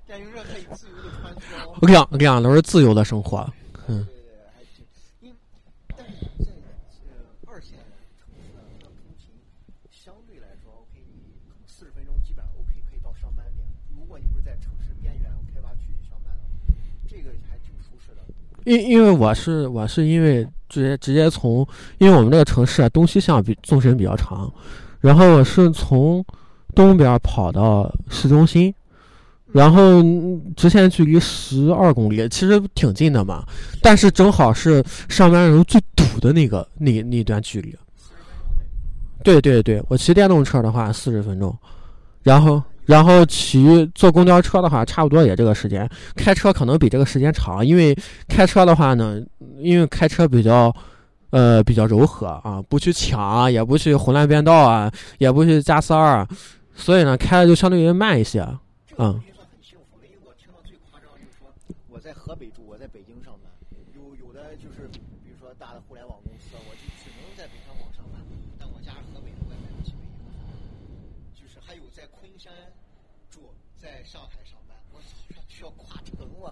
[0.07, 1.87] 电瓶车可以自由的穿梭。
[1.87, 3.49] 两两都是自由的生活，
[3.87, 4.05] 嗯。
[4.05, 4.85] 对对，还挺。
[5.21, 5.33] 因
[5.95, 6.51] 但是在
[7.07, 7.15] 呃
[7.47, 7.79] 二线
[8.19, 9.31] 城市呢，通勤
[9.89, 13.65] 相对来说，OK，你可能四十分钟基本上 OK 可以到上班点。
[13.95, 16.43] 如果你不是在城市边缘开发区上班的，
[17.07, 18.21] 这个还挺舒适的。
[18.65, 20.47] 因因为我是我是因为。
[20.71, 24.49] 直接直接从，因为我们这个城市啊，东西向比纵深比较长，
[25.01, 26.23] 然后我是从
[26.73, 28.73] 东边跑到市中心，
[29.51, 30.01] 然后
[30.55, 33.43] 直线距离十二公里，其实挺近的嘛。
[33.81, 37.75] 但是正好是上班时候最堵的那个那那段距离。
[39.25, 41.53] 对对对，我骑电动车的话四十分钟，
[42.23, 49.21] 然后然后骑坐公交车的话差不多也这个时间，开车可能比这个时间长，因为开车的话呢。
[49.61, 50.75] 因为开车比较，
[51.29, 56.27] 呃，比较柔和啊，不去抢，也不去胡乱变道啊，也不去加塞儿，
[56.73, 58.39] 所以呢，开的就相对于慢一些，
[58.97, 59.21] 嗯。
[61.87, 63.53] 我在河北住，我在北京上班，
[63.93, 64.89] 有有的就是，
[65.21, 68.17] 比如说大的互联网公司，我就只能在北上广上班，
[68.57, 70.41] 但我家是河北的，我也买不起北京房。
[71.37, 72.51] 就是还有在昆山
[73.29, 74.97] 住，在上海上班，我
[75.47, 76.49] 需要跨城了。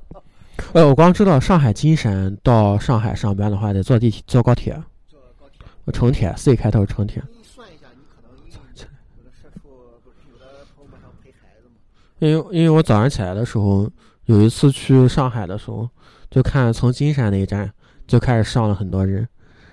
[0.72, 4.74] 呃，我光知道上海金山到上海上班的话，得坐地铁、坐高铁。
[5.08, 5.92] 坐高铁。
[5.92, 7.24] 城铁，C 开头城铁。
[7.42, 9.68] 算一下，你可能有的社畜
[10.04, 11.76] 不是有的朋友晚上陪孩子吗？
[12.20, 13.90] 因为因为我早上起来的时候，
[14.26, 15.90] 有一次去上海的时候，
[16.30, 17.72] 就看从金山那一站
[18.06, 19.28] 就开始上了很多人，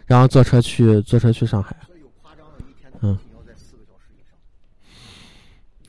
[0.06, 1.76] 然后坐车去坐车去上海。
[3.02, 3.18] 嗯。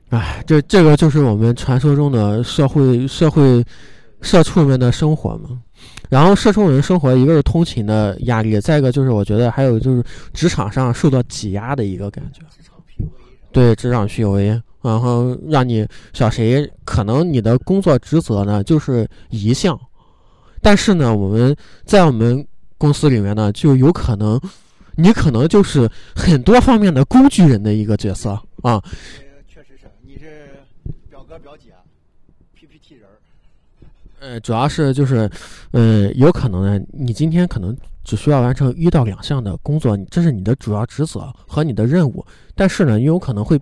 [0.10, 3.66] 哎，这这个就是我们传说中的社会社会。
[4.22, 5.61] 社畜们的生活嘛，
[6.09, 10.03] 然后社畜人生活，一个是通勤的压力，再一个就是我觉得还有就是
[10.34, 12.41] 职场上受到挤压的一个感觉。
[13.51, 19.80] 对，职场 PUA，然后让你小谁可能你的工作职责呢就是一项，
[20.61, 21.55] 但是呢我们
[21.86, 22.45] 在我们
[22.78, 24.39] 公司里面呢就有可能，
[24.95, 28.82] 你可能就是很多方面的工具人的一个角色啊。
[29.47, 30.59] 确实是，你是
[31.09, 31.72] 表哥表姐。
[34.20, 35.30] 呃，主要是就是，
[35.72, 42.26] 呃，有可能呢，你今天可能只需要完成一到两项的工作，这是你的主要职责和你的任务。
[42.55, 43.59] 但是呢，你有可能会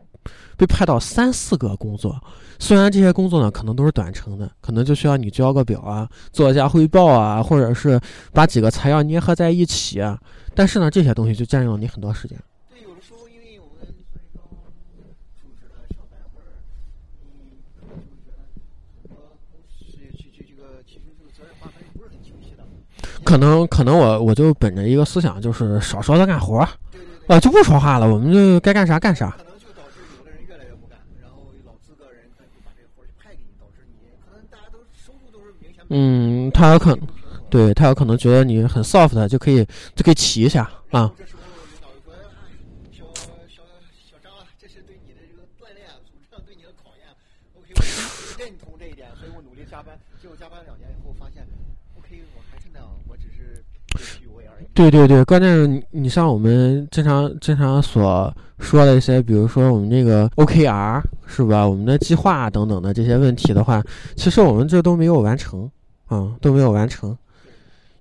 [0.55, 2.17] 被派到三四个工作，
[2.57, 7.99] 虽然这些工作呢可能都是短程的，可能就需要你交个表啊，做一下汇报啊，或者是
[8.31, 10.17] 把几个材料捏合在一起啊。
[10.53, 12.39] 但是呢，这些东西就占用了你很多时间。
[23.25, 26.69] 可能可能我我就本着一个思想，就是少说他干活儿，
[27.27, 29.31] 啊就不说话了，我们就该干啥干啥。
[29.31, 32.45] 可能就导致有的人越来越不干，然后老资格人把
[32.77, 35.83] 这个活儿就派给你，导致你可能大家都收入都是明显。
[35.89, 37.07] 嗯，他有可能，
[37.49, 39.65] 对他有可能觉得你很 soft，就可以
[39.95, 41.11] 就可以骑一下啊。
[41.17, 42.13] 这时候领导就说
[42.93, 43.65] ：“小小
[44.05, 47.09] 小张啊，这是对你的这个锻炼，组织上对你的考验。
[47.57, 47.81] OK，我
[48.37, 49.97] 认同这一点，所以我努力加班。
[50.21, 51.41] 结果加班两年以后发现。”
[51.97, 53.65] OK，我还是那样，我只是
[54.75, 61.65] 对对对，关键是你你像我们经常经常所说的一些，比如说我们这个 OKR 是吧？
[61.65, 63.81] 我们的计划等等的这些问题的话，
[64.17, 65.71] 其实我们这都没有完成，
[66.07, 67.17] 啊，都没有完成，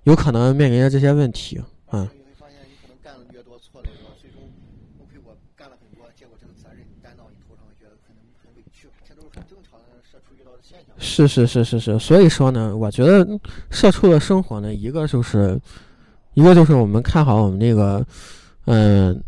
[0.03, 1.57] 有可能面临着这些问题，
[1.87, 2.03] 啊。
[2.13, 4.41] 你会发现，你可能干的越多错的多，最终
[4.99, 10.93] OK 我干了很多，结果这个责任担到你头上，觉得可能很委屈，这都是很正常的社畜遇到的现象。
[10.99, 13.25] 是是是是是，所以说呢，我觉得
[13.71, 15.57] 社畜的生活呢，一个就是。
[16.35, 18.05] 一个就是我们看好我们这个，
[18.65, 19.19] 嗯，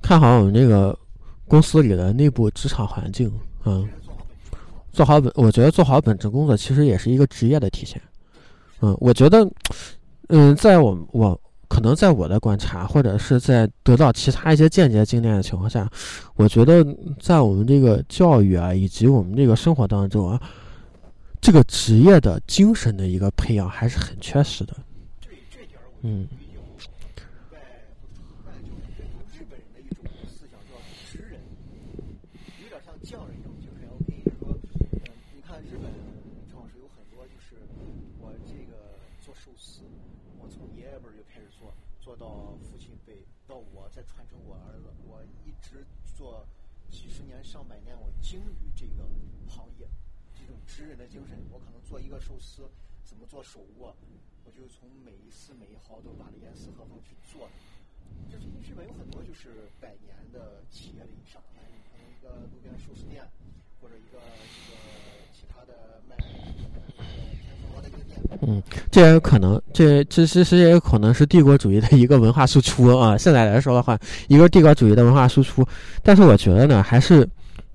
[0.00, 0.96] 看好我们这个
[1.48, 3.32] 公司里的内部职场环境，
[3.64, 3.88] 嗯，
[4.92, 8.00] 做好本，我觉得做好本职工作其实也是一个职业的体现，
[8.80, 9.48] 嗯，我觉得，
[10.28, 15.90] 嗯，在我我可能在我的观察，或者是在得到其他一些间接经验的情况下，
[16.34, 16.86] 我觉得
[17.18, 20.40] 在我们这个教育啊，以及我们这个生活当中啊，
[21.40, 24.76] 这个职业的精神的一个培养还是很缺失的。
[26.02, 26.28] 嗯。
[27.50, 27.58] 在
[28.44, 30.76] 在就是日本人的一种思想叫
[31.10, 31.40] 职人，
[32.62, 33.88] 有点像匠人一种精神。
[33.90, 34.56] 我跟你说，
[34.92, 35.90] 嗯，你看日本
[36.48, 37.56] 正好是有很多，就是
[38.20, 39.82] 我这个做寿司，
[40.38, 45.84] 我从爷爷辈就开始做，做到父亲辈，到我再传承我儿子，我一直
[46.16, 46.46] 做
[46.90, 49.08] 几十年、上百年，我精于这个
[49.48, 49.88] 行业。
[50.38, 52.70] 这种职人的精神，我可能做一个寿司，
[53.02, 53.96] 怎么做手握。
[54.46, 57.52] 我就从每一丝每一毫都把严丝合缝去做的，
[58.30, 61.66] 就是日本有很多就是百年的企业的以上，可能
[62.06, 63.26] 一个路边寿司店，
[63.82, 64.78] 或者一个这个
[65.34, 66.14] 其他的卖。
[68.46, 73.18] 嗯，这也有可能，这这其实也有可能是帝国主义的一个文化输出啊。
[73.18, 75.66] 现在来说的话，一个帝国主义的文化输出，
[76.04, 77.28] 但是我觉得呢，还是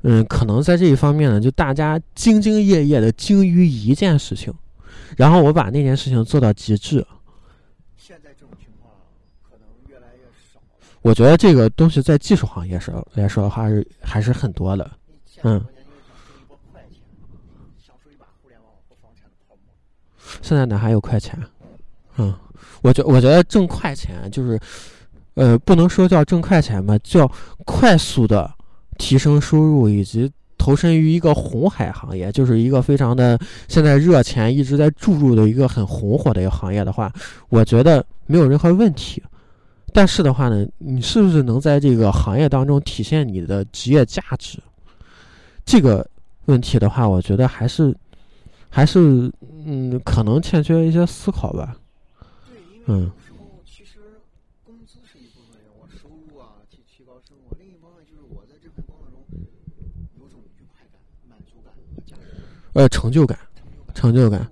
[0.03, 4.53] 嗯，可能在这一方面呢，就大家兢兢业业的精于一件事情。
[5.17, 7.05] 然后我把那件事情做到极致。
[7.97, 8.93] 现在这种情况
[9.41, 10.59] 可能越来越少。
[11.01, 14.91] 我觉得这个东西在技术行业上来说的话是还是很多的。
[15.43, 15.63] 嗯。
[20.41, 21.37] 现在哪还有快钱？
[22.15, 22.33] 嗯，
[22.81, 24.59] 我觉我觉得挣快钱就是，
[25.33, 27.29] 呃，不能说叫挣快钱吧，叫
[27.65, 28.49] 快速的
[28.97, 30.31] 提升收入以及。
[30.61, 33.35] 投身于一个红海行业，就是一个非常的
[33.67, 37.11] 现在热钱一直在注入的一个很红火的一个行业的话，
[37.49, 39.23] 我觉得没有任何问题。
[39.91, 44.59] 但是的话呢，你是不是能在这个行业当中体现你的职业价值？
[45.65, 46.07] 这个
[46.45, 47.91] 问题的话，我觉得还是
[48.69, 49.31] 还是
[49.65, 51.75] 嗯，可能欠缺一些思考吧。
[52.85, 53.09] 嗯。
[62.73, 63.37] 呃，成就感，
[63.93, 64.49] 成就感。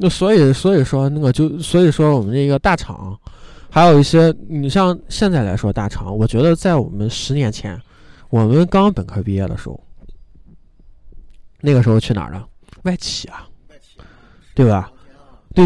[0.00, 3.18] 那所以，所以说那个就，所以说我们这个大厂，
[3.68, 7.80] 还有一些，你像现在来说大厂，我觉得在我们十年前，
[8.30, 9.80] 我们刚本科毕业的时候，
[11.60, 12.48] 那个时候去哪儿了？
[12.82, 13.48] 外企啊，
[14.54, 14.92] 对吧？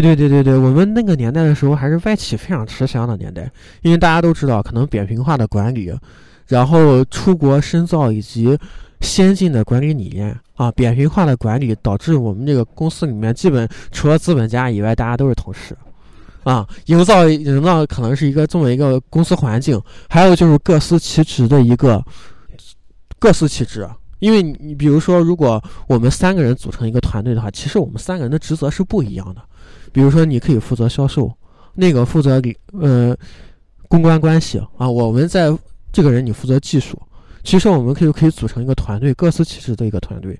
[0.01, 3.47] 对对对对对，我们那个年代的时候还是外企非常吃香的年代，
[3.83, 5.93] 因为大家都知道，可能扁平化的管理，
[6.47, 8.57] 然后出国深造以及
[9.01, 15.77] 先进的管理理念啊，扁平化的管理导致我们这个公司里面基本除了资本家以外，大家都是同事，
[16.43, 19.79] 啊，营造营造可能是一个这么一个公司环境，
[20.09, 22.03] 还有就是各司其职的一个
[23.19, 23.87] 各司其职，
[24.17, 29.41] 因为你比如说，如果我们三个人组成一个团队的话，其实我们三个人的职责是不一样的。
[29.93, 31.31] 比如说，你可以负责销售，
[31.75, 33.15] 那个负责给呃
[33.87, 34.89] 公关关系啊。
[34.89, 35.55] 我们在
[35.91, 37.01] 这个人你负责技术，
[37.43, 40.37] 其实我们可以可以组成一个团队，各司其职的一个团队。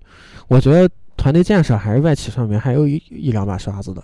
[0.47, 4.04] 我觉得团队建设还是外企上面还有一一两把刷子的，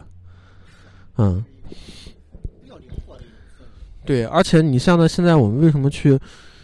[1.18, 1.44] 嗯。
[4.06, 6.18] 对，而且你像呢，现在我们为什么去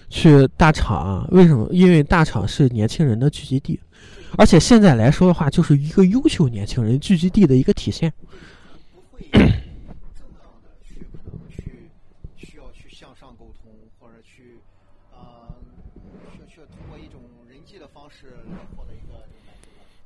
[0.09, 1.27] 去大厂啊？
[1.31, 1.67] 为什么？
[1.71, 3.79] 因为大厂是年轻人的聚集地，
[4.35, 8.11] 而且现在来说的话，就是一个优秀年轻人聚集地的一个体现。
[9.31, 11.89] 正当的去可能去
[12.35, 14.59] 需要去向上沟通，或者去
[15.11, 15.51] 啊，
[16.31, 19.23] 需需要通过一种人际的方式来获得一个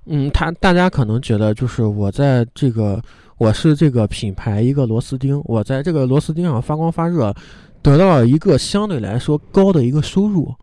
[0.05, 3.01] 嗯，他大家可能觉得就是我在这个
[3.37, 7.33] 我是这个品牌一个螺丝钉，我在这个螺丝钉上发光发热，
[7.81, 10.53] 得到了一个相对来说高的一个收入，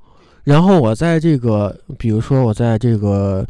[0.45, 3.47] 然后我在这个比如说我在这个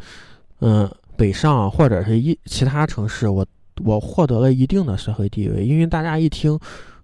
[0.59, 3.45] 嗯北上或者是一其他城市我。
[3.83, 6.57] 我获得了一定的社会地位因为大家一听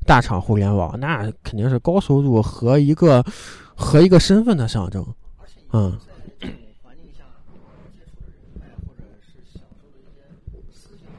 [0.06, 3.24] 大厂互联网那肯定是高收入和一个
[3.76, 5.06] 和一个身份的象征
[5.72, 5.98] 嗯。
[6.82, 7.24] 环境下
[7.96, 8.22] 接触
[8.60, 11.10] 的人或者是享受的一些思想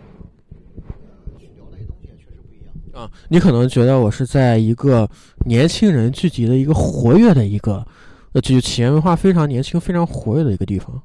[1.57, 5.09] 聊的一些东西确实不一样啊你可能觉得我是在一个
[5.47, 7.87] 年轻人聚集的一个活跃的一个
[8.33, 11.03] 呃就企业文化非常年轻非常活跃的一个地方。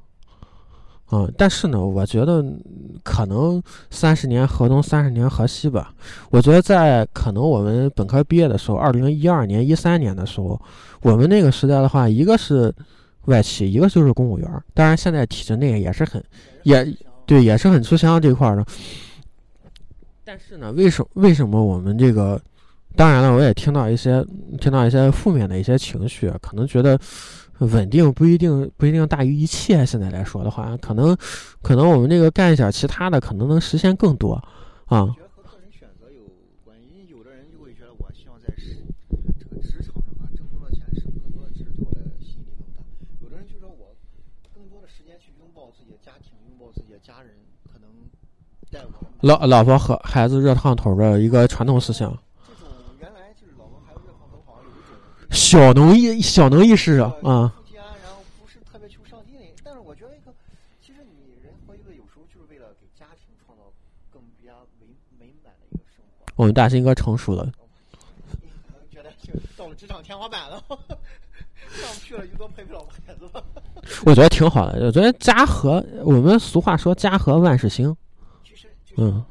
[1.12, 2.44] 嗯，但是呢，我觉得
[3.02, 5.92] 可能三十年河东，三十年河西吧。
[6.30, 10.60] 我觉得在可能我们本科毕业的时候，二零一二年、一三年的时候，
[11.02, 12.72] 我们那个时代的话，一个是
[13.24, 14.48] 外企，一个就是公务员。
[14.72, 16.22] 当然，现在体制内也是很，
[16.62, 16.86] 也
[17.26, 18.64] 对，也是很吃香这块的。
[20.24, 22.40] 但是呢，为什为什么我们这个？
[22.94, 24.24] 当然了，我也听到一些
[24.60, 26.96] 听到一些负面的一些情绪，可能觉得。
[27.60, 29.84] 稳定不一定不一定大于一切。
[29.86, 31.16] 现在来说的话，可能
[31.62, 34.32] 可能我们这个干一点其他的，可能能实现更多
[34.86, 35.06] 啊。
[35.06, 36.24] 和个人选择有
[36.64, 37.06] 关系。
[37.08, 38.48] 有的人就会觉得，我希望在
[39.38, 42.82] 这个职场上啊挣更多钱，升更多的职，对我的吸引力更大。
[43.22, 43.94] 有的人就说我
[44.54, 47.30] 更多的时间去拥抱自己的家庭，拥抱自己的家人，
[47.70, 47.88] 可能
[48.70, 52.16] 带我老老婆和孩子热炕头的一个传统思想。
[55.30, 57.54] 小农意小农意识啊，啊。
[57.74, 60.32] 然后不是特别求上进，但是我觉得一个，
[60.80, 63.64] 其实你人活一个，有时候就是为了给家庭创造
[64.12, 64.86] 更比较美
[65.18, 66.26] 美满的一个生活。
[66.36, 67.44] 我们大兴哥成熟了。
[68.30, 73.42] 可能觉得就到了职场天花板了，上不去了，就多陪陪老婆孩子吧。
[74.04, 77.96] 我觉得挺好的，我觉得家和我们俗话说家和万事兴。
[78.96, 79.24] 嗯。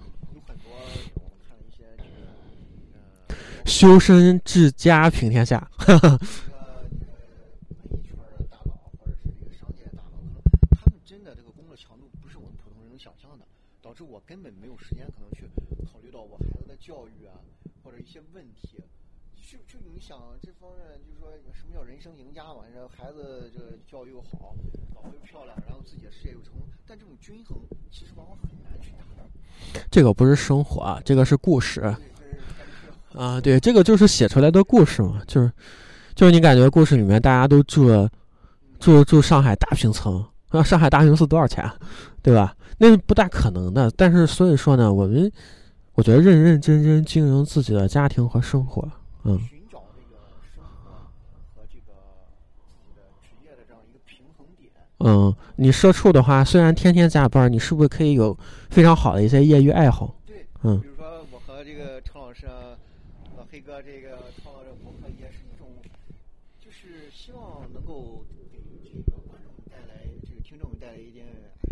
[3.69, 5.59] 修身治家平天下。
[5.77, 6.09] 哈哈。
[6.09, 10.17] 文艺圈的大佬或者是这个商界大佬，
[10.71, 13.45] 他们真的这个工作强度不是我们普通人能想象的，
[13.79, 15.45] 导致我根本没有时间可能去
[15.85, 17.37] 考虑到我孩子的教育啊，
[17.83, 18.81] 或者一些问题。
[19.49, 22.65] 就就你想这方面，就是说什么叫人生赢家嘛？
[22.73, 24.55] 这孩子这个教育又好，
[24.93, 27.57] 老婆又漂亮，然后自己的事业又成功，但这种均衡
[27.89, 29.23] 其实往往很难去达到。
[29.89, 31.81] 这个不是生活啊，这个是故事。
[33.15, 35.51] 啊，对，这个就是写出来的故事嘛，就是，
[36.15, 38.07] 就是你感觉故事里面大家都住，
[38.79, 41.69] 住住上海大平层，啊，上海大平层多少钱，
[42.21, 42.55] 对吧？
[42.77, 43.91] 那是不大可能的。
[43.97, 45.29] 但是所以说呢，我们
[45.95, 48.87] 我觉得认认真真经营自己的家庭和生活，
[49.23, 49.37] 嗯。
[49.39, 50.15] 寻找这个
[50.55, 50.91] 生活
[51.55, 51.93] 和这个
[52.77, 54.71] 自己的职业的这样一个平衡点。
[54.99, 58.37] 嗯，你社畜的话，虽然天天加班，你是不是可以有
[58.69, 60.15] 非常好的一些业余爱好？
[60.25, 60.81] 对，嗯。
[63.81, 65.67] 这个创造这个博客也是一种，
[66.59, 71.25] 就是希望能够给这个观众带来，这个听众带来一点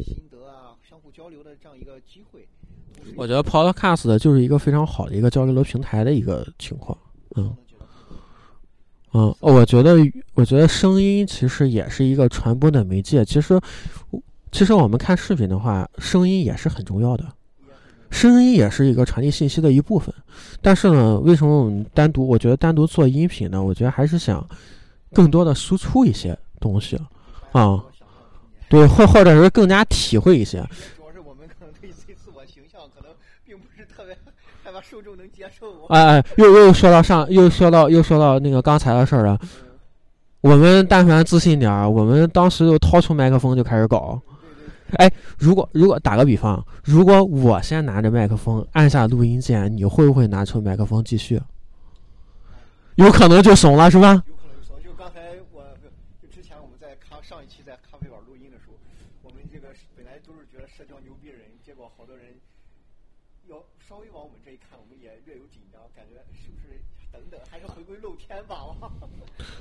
[0.04, 2.48] 心得啊，相互交流的这样一个机会。
[3.16, 6.98] 我觉得 Podcast 就是一个非常好的一个交流的平台的一个情况。
[7.36, 7.56] 嗯，
[9.14, 9.96] 嗯，我觉得，
[10.34, 13.24] 我觉得声音其实也是一个传播的媒介。
[13.24, 13.60] 其实，
[14.52, 17.32] 其实我们看视频的话，声音也是很重要的。
[18.10, 20.14] 声音也是一个传递信息的一部分，
[20.62, 22.28] 但是呢，为什么我们单独？
[22.28, 23.62] 我觉得单独做音频呢？
[23.62, 24.46] 我觉得还是想
[25.14, 26.98] 更多的输出一些东西
[27.52, 27.84] 啊，
[28.70, 30.58] 对，或或者是更加体会一些。
[30.96, 33.12] 主要是我们可能对自自我形象可能
[33.46, 34.18] 并不是特别
[34.64, 35.86] 害怕受众能接受。
[35.90, 39.40] 哎哎，又又说到上，又说到又说到那个刚才的事儿了。
[40.42, 44.20] 我们但凡自信点儿，我们当时就掏出麦克风就开始搞。
[44.96, 51.42] 哎，如果如果打个比方，如果我先拿着麦克风按下录音键，你会不会拿出麦克风继续？
[52.96, 54.24] 有可能就怂了，是吧？
[54.26, 54.76] 有可能就怂。
[54.82, 55.20] 就刚才
[55.52, 55.62] 我，
[56.22, 58.74] 就之前我们在咖上一期在咖啡馆录音的时候，
[59.22, 62.26] 我们这个本来都是觉得社交牛逼人，结果好多人
[63.48, 66.80] 要稍微往我们这一看，我们也略有紧张，感觉是不是
[67.12, 68.56] 等等，还是回归露天吧？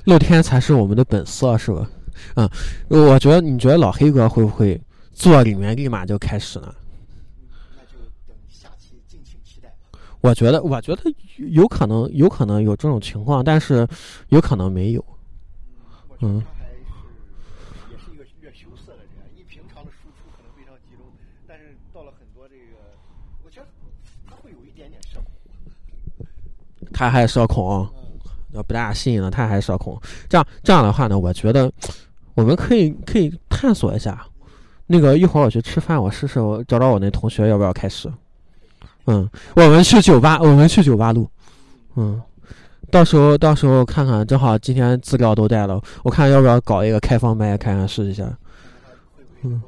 [0.04, 1.90] 露天才是我们的本色，是吧？
[2.36, 2.48] 嗯，
[2.88, 4.80] 我觉得你觉得老黑哥会不会？
[5.16, 6.76] 坐里面立马就开始了，
[7.74, 7.96] 那就
[8.28, 9.74] 等下期敬请期待。
[10.20, 11.02] 我觉得，我觉得
[11.38, 13.88] 有可能，有可能有这种情况，但是
[14.28, 15.02] 有可能没有。
[16.20, 16.76] 嗯，他还是
[17.90, 19.08] 也是一个略羞涩的人。
[19.34, 21.06] 你平常的输出可能非常集中，
[21.48, 22.76] 但是到了很多这个，
[23.42, 23.66] 我觉得
[24.28, 26.26] 他会有一点点社恐。
[26.92, 27.88] 他还社恐，
[28.52, 29.98] 要不大信了，他还社恐。
[30.28, 31.72] 这样这样的话呢，我觉得
[32.34, 34.28] 我们可以可以探索一下。
[34.86, 38.12] 那个一会儿我去吃饭，我试试我找找我那同学要不要开始。
[39.06, 41.28] 嗯，我们去酒吧，我们去酒吧录。
[41.94, 42.20] 嗯，
[42.90, 48.24] 到时候到时候看看，正好今天资料都带了，我看要不要搞一个开放麦，看看试一下。
[49.42, 49.62] 嗯。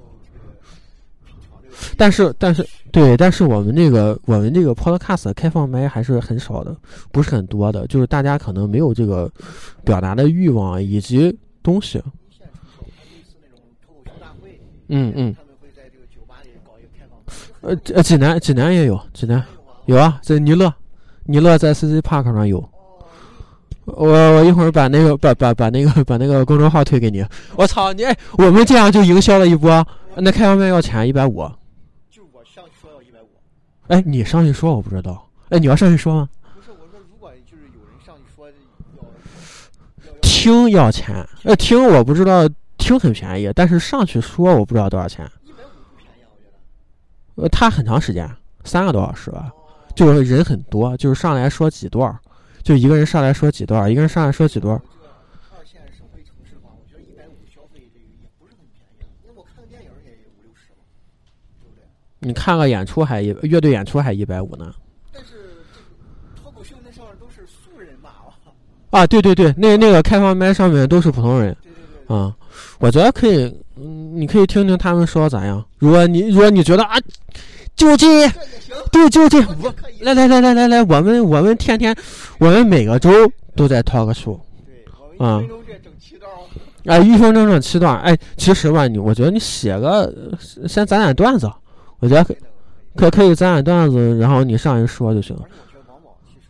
[1.97, 6.77] 但是但是对，但是我们这个我们这个 Podcast 开放麦还是很少的，
[7.13, 9.31] 不是很多的，就是大家可能没有这个
[9.85, 12.03] 表达的欲望以及东西。
[14.89, 19.45] 嗯嗯，他们会在这个酒吧里搞一个开放呃，济南济南也有，济南
[19.87, 20.73] 有啊，在尼乐，
[21.25, 22.69] 尼乐在 CC Park 上有。
[23.85, 27.25] 我我一会儿把那个把把把那个把那个公众号推给你。
[27.57, 28.05] 我操你！
[28.37, 29.87] 我们这样就营销了一波。
[30.15, 31.39] 那开方麦要钱一百五。
[32.11, 33.29] 就我上去说要一百五。
[33.87, 35.27] 哎，你上去说我不知道。
[35.49, 36.29] 哎，你要上去说吗？
[36.55, 38.47] 不是，我说如果就是有人上去说
[40.07, 42.47] 要听要钱，呃，听我不知道，
[42.89, 45.31] 听很便宜，但是上去说我不知道多少钱。
[45.45, 46.45] 一百五不便宜，我觉
[47.37, 47.43] 得。
[47.43, 48.27] 呃，他很长时间，
[48.65, 49.53] 三个多小时吧，
[49.95, 52.19] 就是人很多，就是上来说几段。
[52.63, 54.75] 就一个人上来说几段，一个人上来说几段。
[54.75, 59.05] 二线省会城市的话，我觉得一百五消费这个也不是很便宜。
[59.23, 60.79] 因为我看个电影也五六十了，
[61.61, 61.85] 对不对？
[62.21, 64.75] 你看个演出还一乐队演出还一百五呢。
[65.13, 65.63] 但是
[66.35, 68.15] 脱口秀那上面都是素人吧。
[68.91, 71.55] 啊，对对对，那那个开放麦上面都是普通人。
[72.07, 72.35] 啊，
[72.79, 73.45] 我觉得可以，
[73.77, 75.65] 嗯，你可以听听他们说咋样。
[75.79, 76.97] 如果你如果你觉得啊。
[77.79, 78.29] 就这，
[78.91, 79.39] 对，就这。
[79.63, 81.95] 我来来来来来来，我们我们天天，
[82.41, 83.09] 我们每个周
[83.55, 84.37] 都在 talk show。
[84.67, 85.41] 对，啊。
[85.41, 86.29] 一分钟整七段。
[86.87, 87.97] 哎，一分钟整七段。
[88.01, 90.13] 哎，其实吧，你我觉得你写个
[90.67, 91.49] 先攒点段子，
[92.01, 92.35] 我觉得可
[92.97, 95.37] 可可以攒点段子，然后你上去说就行。
[95.37, 96.49] 而且我觉得往往其实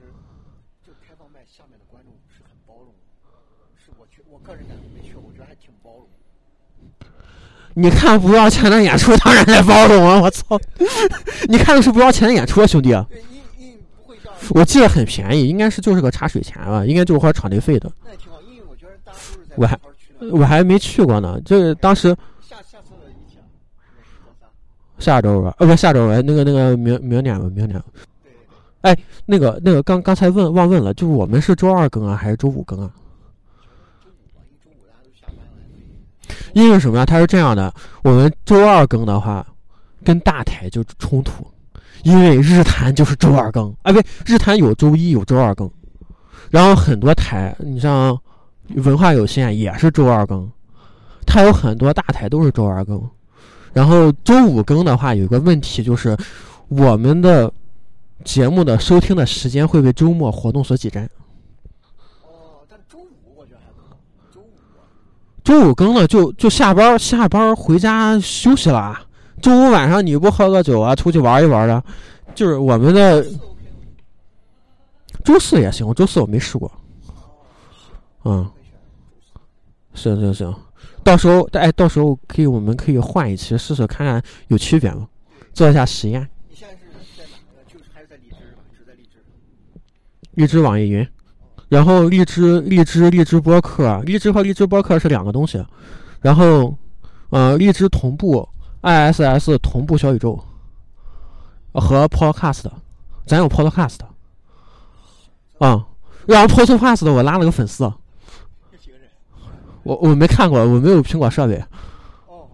[0.82, 2.96] 就开放麦下面的观众是很包容的，
[3.76, 6.08] 是我去我个人感觉没去，我觉得还挺包容。
[7.80, 10.20] 你看不要钱的演出，当然得包容啊！
[10.20, 10.58] 我操，
[11.48, 12.92] 你看的是不要钱的演出啊，兄弟。
[14.50, 17.88] 我记得很便宜，应该是就是个茶水钱吧，应该就是花场地费的。
[18.04, 19.78] 那挺好，因为我觉得大家都是在我还
[20.32, 22.08] 我还没去过呢，就是当时。
[22.40, 23.38] 下下次一起。
[24.98, 27.80] 下周吧，呃，不，下周吧，那个那个明明年吧，明年。
[28.80, 32.90] 哎，那个那个刚刚才问忘问了，就是我们是周二更啊，还是周五更啊？
[36.58, 36.98] 因为什么？
[36.98, 37.06] 呀？
[37.06, 39.46] 它是这样的，我们周二更的话，
[40.04, 41.46] 跟大台就冲突，
[42.02, 45.70] 因为日坛就是周二更，啊，不对，日坛有周一有周二更，
[46.50, 48.18] 然后很多台，你像
[48.74, 50.50] 文化有限也是周二更，
[51.24, 53.00] 它有很多大台都是周二更，
[53.72, 56.16] 然后周五更的话，有个问题就是
[56.66, 57.52] 我们的
[58.24, 61.08] 节目的收听的时间会被周末活动所挤占。
[65.48, 69.00] 周五更了，就就下班下班回家休息了。
[69.40, 71.82] 周五晚上你不喝个酒啊，出去玩一玩的，
[72.34, 73.24] 就是我们的。
[75.24, 76.70] 周四也行，周四我没试过。
[78.26, 78.46] 嗯，
[79.94, 80.54] 行行行，
[81.02, 85.08] 到时候哎，到时候可以，我们可以换一期试试看看有区别吗？
[85.54, 86.28] 做一下实验。
[86.50, 86.80] 你现在是
[87.16, 87.64] 在哪个？
[87.72, 88.62] 就是还是在荔枝吧？
[88.76, 89.16] 只在荔枝。
[90.34, 91.08] 荔枝网易云。
[91.68, 95.62] 然后荔枝、荔枝、荔枝播客，荔枝和荔枝播客是两个东西。
[96.20, 96.74] 然后，
[97.30, 98.48] 呃，荔枝同步
[98.82, 100.42] ，ISS 同步小宇宙
[101.74, 102.64] 和 Podcast，
[103.26, 103.98] 咱有 Podcast。
[105.58, 105.86] 啊，
[106.26, 107.84] 然后 Podcast 我拉了个粉丝。
[109.82, 111.56] 我我没看过，我没有苹果设备。
[112.26, 112.46] 哦。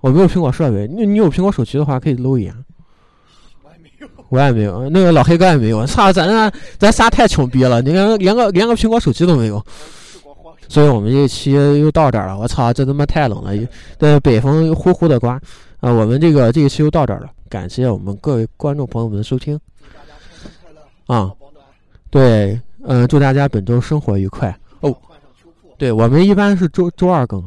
[0.00, 2.54] 我没有苹果设备，你你有苹果手机的话可以搂一眼。
[4.28, 5.84] 我也没有，那个老黑哥也没有。
[5.86, 9.62] 操，咱咱咱仨太穷逼了，你连连个连个苹果手机都没有。
[10.68, 12.38] 所以我们这期又到这儿了。
[12.38, 13.52] 我操，这他妈太冷了，
[13.98, 15.38] 这北风呼呼的刮。
[15.80, 19.58] 啊，我们这个这一期又到这儿了，感谢我们各位观众朋友们的收听。
[21.06, 21.30] 啊，
[22.08, 24.56] 对，嗯，祝大家本周生活愉快。
[24.80, 24.94] 哦，
[25.76, 27.42] 对我们一般是周周二更。